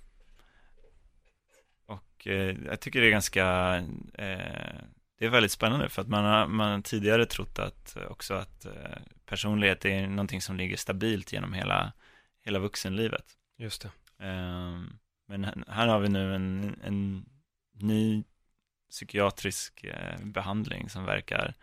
[1.86, 4.82] och uh, jag tycker det är ganska, uh,
[5.20, 8.66] det är väldigt spännande för att man har, man har tidigare trott att också att
[8.66, 11.94] uh, personlighet är någonting som ligger stabilt genom hela,
[12.42, 13.26] hela vuxenlivet.
[13.58, 14.26] Just det.
[14.26, 17.26] Um, men här har vi nu en, en
[17.74, 18.24] ny
[18.90, 21.54] psykiatrisk eh, behandling som verkar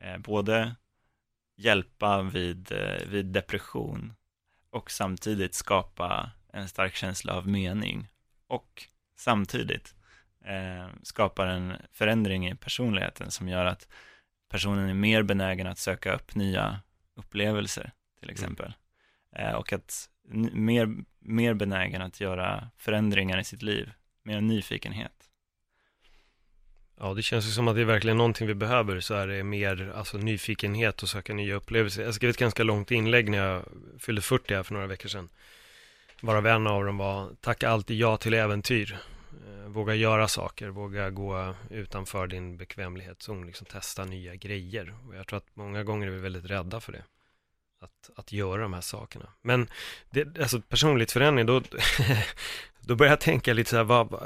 [0.00, 0.76] eh, både
[1.56, 4.14] hjälpa vid, eh, vid depression
[4.70, 8.08] och samtidigt skapa en stark känsla av mening
[8.46, 8.84] och
[9.16, 9.94] samtidigt
[10.44, 13.88] eh, skapar en förändring i personligheten som gör att
[14.48, 16.80] personen är mer benägen att söka upp nya
[17.14, 18.32] upplevelser till mm.
[18.32, 18.74] exempel.
[19.32, 19.46] Mm.
[19.46, 20.10] Eh, och att
[20.52, 25.30] mer, mer benägen att göra förändringar i sitt liv, mer nyfikenhet.
[27.00, 29.42] Ja, det känns ju som att det är verkligen någonting vi behöver, så är det
[29.42, 32.02] mer alltså, nyfikenhet och söka nya upplevelser.
[32.02, 33.62] Jag skrev ett ganska långt inlägg när jag
[33.98, 35.28] fyllde 40 här för några veckor sedan.
[36.20, 38.98] Varav en av dem var, tacka alltid ja till äventyr.
[39.46, 44.94] Eh, våga göra saker, våga gå utanför din bekvämlighetszon, liksom testa nya grejer.
[45.06, 47.04] Och jag tror att många gånger är vi väldigt rädda för det.
[47.80, 49.32] Att, att göra de här sakerna.
[49.42, 49.68] Men
[50.10, 51.62] det, alltså personligt förändring, då,
[52.80, 54.22] då börjar jag tänka lite så här, vad,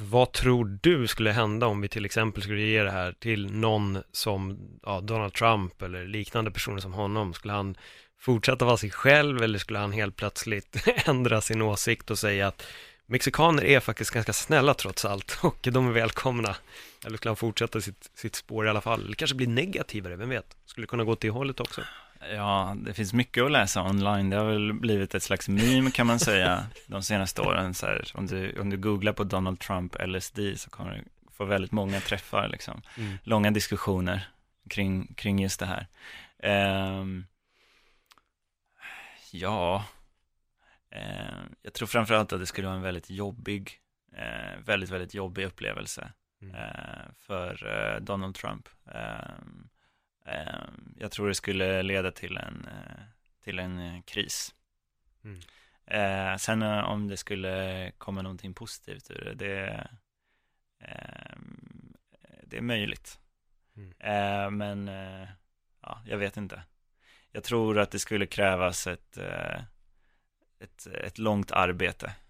[0.00, 3.98] vad tror du skulle hända om vi till exempel skulle ge det här till någon
[4.12, 7.34] som ja, Donald Trump eller liknande personer som honom?
[7.34, 7.76] Skulle han
[8.20, 12.66] fortsätta vara sig själv eller skulle han helt plötsligt ändra sin åsikt och säga att
[13.06, 16.56] mexikaner är faktiskt ganska snälla trots allt och de är välkomna?
[17.06, 19.04] Eller skulle han fortsätta sitt, sitt spår i alla fall?
[19.04, 20.56] Eller kanske bli negativare, vem vet?
[20.66, 21.82] Skulle kunna gå till hållet också?
[22.34, 24.30] Ja, det finns mycket att läsa online.
[24.30, 27.74] Det har väl blivit ett slags meme kan man säga de senaste åren.
[27.74, 31.04] Så här, om, du, om du googlar på Donald Trump LSD så kommer du
[31.36, 32.82] få väldigt många träffar, liksom.
[32.98, 33.18] Mm.
[33.22, 34.28] långa diskussioner
[34.70, 35.86] kring, kring just det här.
[37.00, 37.26] Um,
[39.32, 39.84] ja,
[40.96, 43.80] uh, jag tror framförallt att det skulle vara en väldigt jobbig,
[44.12, 46.12] uh, väldigt, väldigt jobbig upplevelse
[46.42, 48.68] uh, för Donald Trump.
[48.84, 49.68] Um,
[50.98, 53.02] jag tror det skulle leda till en, eh,
[53.44, 54.54] till en eh, kris.
[55.24, 55.40] Mm.
[55.86, 59.88] Eh, sen om det skulle komma någonting positivt ur det, det,
[60.80, 61.94] ehm,
[62.42, 63.18] det är möjligt.
[63.76, 64.58] Mm.
[64.58, 64.86] men
[65.80, 66.62] ja, jag vet inte.
[67.32, 69.18] Jag tror att det skulle krävas ett,
[70.58, 72.25] ett, ett långt arbete Eh.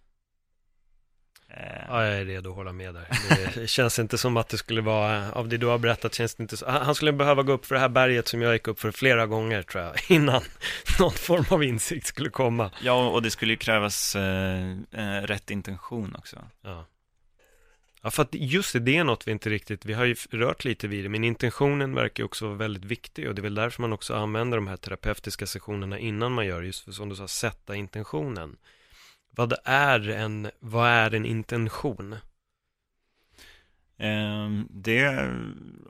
[1.89, 3.07] Ja, jag är redo att hålla med där.
[3.55, 6.43] Det känns inte som att det skulle vara, av det du har berättat känns det
[6.43, 8.81] inte så, han skulle behöva gå upp för det här berget som jag gick upp
[8.81, 10.43] för flera gånger tror jag, innan
[11.01, 12.71] någon form av insikt skulle komma.
[12.83, 16.37] Ja, och det skulle ju krävas eh, eh, rätt intention också.
[16.63, 16.87] Ja.
[18.03, 20.65] Ja, för att just det, det är något vi inte riktigt, vi har ju rört
[20.65, 23.55] lite vid det, men intentionen verkar ju också vara väldigt viktig och det är väl
[23.55, 27.17] därför man också använder de här terapeutiska sessionerna innan man gör, just för som du
[27.17, 28.57] sa, sätta intentionen.
[29.37, 32.17] Vad är en, vad är en intention?
[33.99, 35.31] Um, det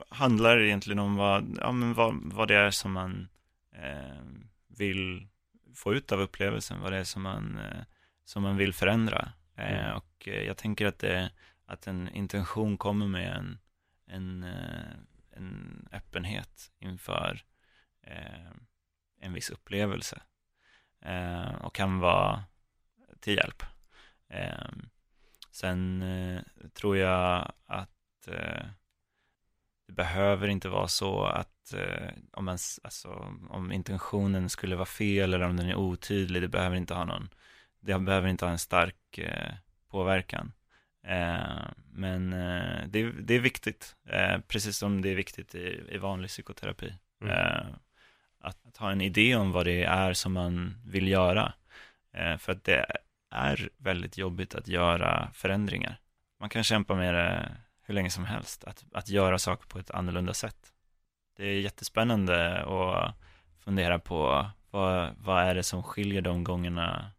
[0.09, 3.27] handlar egentligen om vad, ja, men vad, vad det är som man
[3.71, 4.23] eh,
[4.67, 5.27] vill
[5.75, 7.83] få ut av upplevelsen, vad det är som man, eh,
[8.25, 9.31] som man vill förändra.
[9.55, 9.95] Eh, mm.
[9.95, 11.31] och eh, jag tänker att, det,
[11.65, 13.59] att en intention kommer med en,
[14.07, 14.93] en, eh,
[15.31, 17.41] en öppenhet inför
[18.01, 18.51] eh,
[19.21, 20.21] en viss upplevelse.
[21.61, 22.43] och kan vara
[23.19, 23.63] till hjälp.
[24.29, 24.67] Eh,
[25.57, 26.41] sen eh,
[26.73, 28.65] tror jag att eh,
[29.87, 33.09] det behöver inte vara så att eh, om, man, alltså,
[33.49, 37.29] om intentionen skulle vara fel eller om den är otydlig, det behöver inte ha någon,
[37.79, 39.19] det behöver inte ha en stark
[39.89, 40.53] påverkan.
[41.03, 42.29] Eh, men
[42.89, 43.95] det, det, är viktigt,
[44.47, 46.93] precis som det är viktigt i, i vanlig psykoterapi.
[47.21, 47.33] Mm.
[48.39, 51.53] Att, att, ha en idé om vad det är som man vill göra.
[52.39, 52.85] för att det
[53.29, 55.99] är väldigt jobbigt att göra förändringar.
[56.39, 59.91] Man kan kämpa med det hur länge som helst, att, att göra saker på ett
[59.91, 60.73] annorlunda sätt.
[61.35, 63.15] Det är jättespännande att
[63.59, 67.11] fundera på vad, vad är det som skiljer de gångerna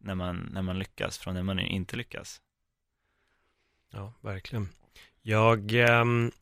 [0.00, 2.40] när man, när man lyckas från när man inte lyckas.
[3.92, 4.68] Ja, verkligen.
[5.22, 6.32] Jag ehm,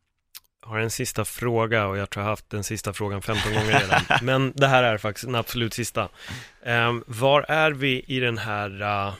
[0.64, 3.80] har en sista fråga och jag tror jag har haft den sista frågan 15 gånger
[3.80, 4.00] redan.
[4.22, 6.08] Men det här är faktiskt den absolut sista.
[6.66, 8.82] Um, var är vi i den här...
[8.82, 9.14] Uh,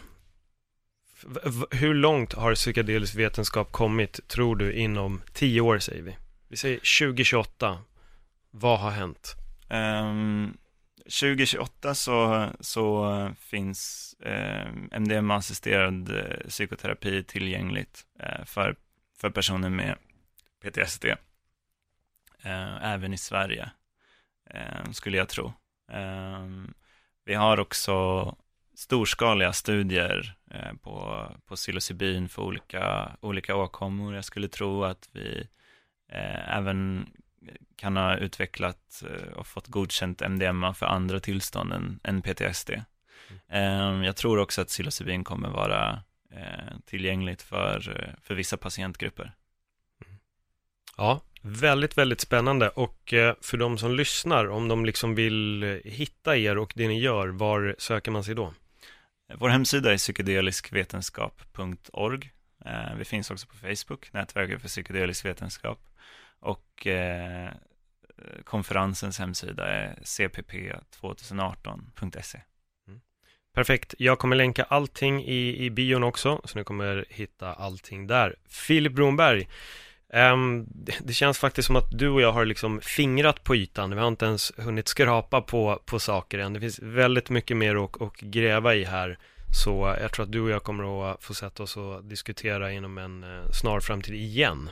[1.70, 6.16] hur långt har psykedelisk vetenskap kommit, tror du, inom tio år, säger vi?
[6.48, 7.78] Vi säger 2028.
[8.50, 9.34] Vad har hänt?
[9.70, 10.56] Um,
[11.04, 18.76] 2028 så, så finns eh, MDMA-assisterad eh, psykoterapi tillgängligt eh, för,
[19.20, 19.96] för personer med
[20.62, 21.04] PTSD.
[22.44, 23.70] Eh, även i Sverige,
[24.50, 25.52] eh, skulle jag tro.
[25.92, 26.74] Ehm,
[27.24, 28.36] vi har också
[28.74, 34.14] storskaliga studier eh, på, på psilocybin för olika, olika åkommor.
[34.14, 35.48] Jag skulle tro att vi
[36.08, 37.06] eh, även
[37.76, 42.70] kan ha utvecklat eh, och fått godkänt MDMA för andra tillstånd än, än PTSD.
[42.70, 42.84] Mm.
[43.48, 49.32] Ehm, jag tror också att psilocybin kommer vara eh, tillgängligt för, för vissa patientgrupper.
[50.96, 55.76] Ja, väldigt, väldigt spännande och eh, för de som lyssnar, om de liksom vill eh,
[55.84, 58.54] hitta er och det ni gör, var söker man sig då?
[59.34, 62.32] Vår hemsida är psykedeliskvetenskap.org.
[62.64, 65.80] Eh, vi finns också på Facebook, Nätverket för psykedelisk vetenskap.
[66.40, 66.86] Och
[68.44, 72.40] konferensens hemsida är cpp2018.se.
[72.88, 73.00] Mm.
[73.54, 73.94] Perfekt.
[73.98, 78.36] Jag kommer länka allting i, i bion också, så ni kommer hitta allting där.
[78.48, 79.48] Filip Bromberg,
[80.14, 80.66] Ehm,
[81.00, 83.90] det känns faktiskt som att du och jag har liksom fingrat på ytan.
[83.90, 86.52] Vi har inte ens hunnit skrapa på, på saker än.
[86.52, 89.18] Det finns väldigt mycket mer att, att gräva i här.
[89.62, 92.98] Så jag tror att du och jag kommer att få sätta oss och diskutera inom
[92.98, 94.70] en eh, snar framtid igen.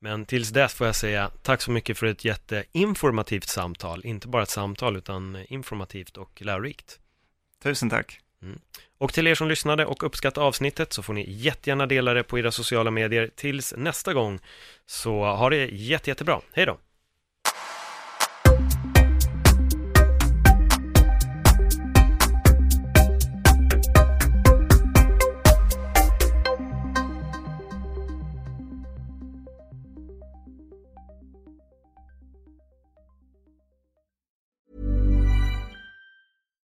[0.00, 4.00] Men tills dess får jag säga tack så mycket för ett jätteinformativt samtal.
[4.04, 6.98] Inte bara ett samtal utan eh, informativt och lärorikt.
[7.62, 8.20] Tusen tack.
[8.42, 8.58] Mm.
[8.98, 12.38] Och till er som lyssnade och uppskattade avsnittet så får ni jättegärna dela det på
[12.38, 13.30] era sociala medier.
[13.36, 14.40] Tills nästa gång
[14.86, 16.40] så ha det jätte, jättebra.
[16.52, 16.78] Hej då!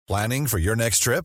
[0.07, 1.25] Planning for your next trip?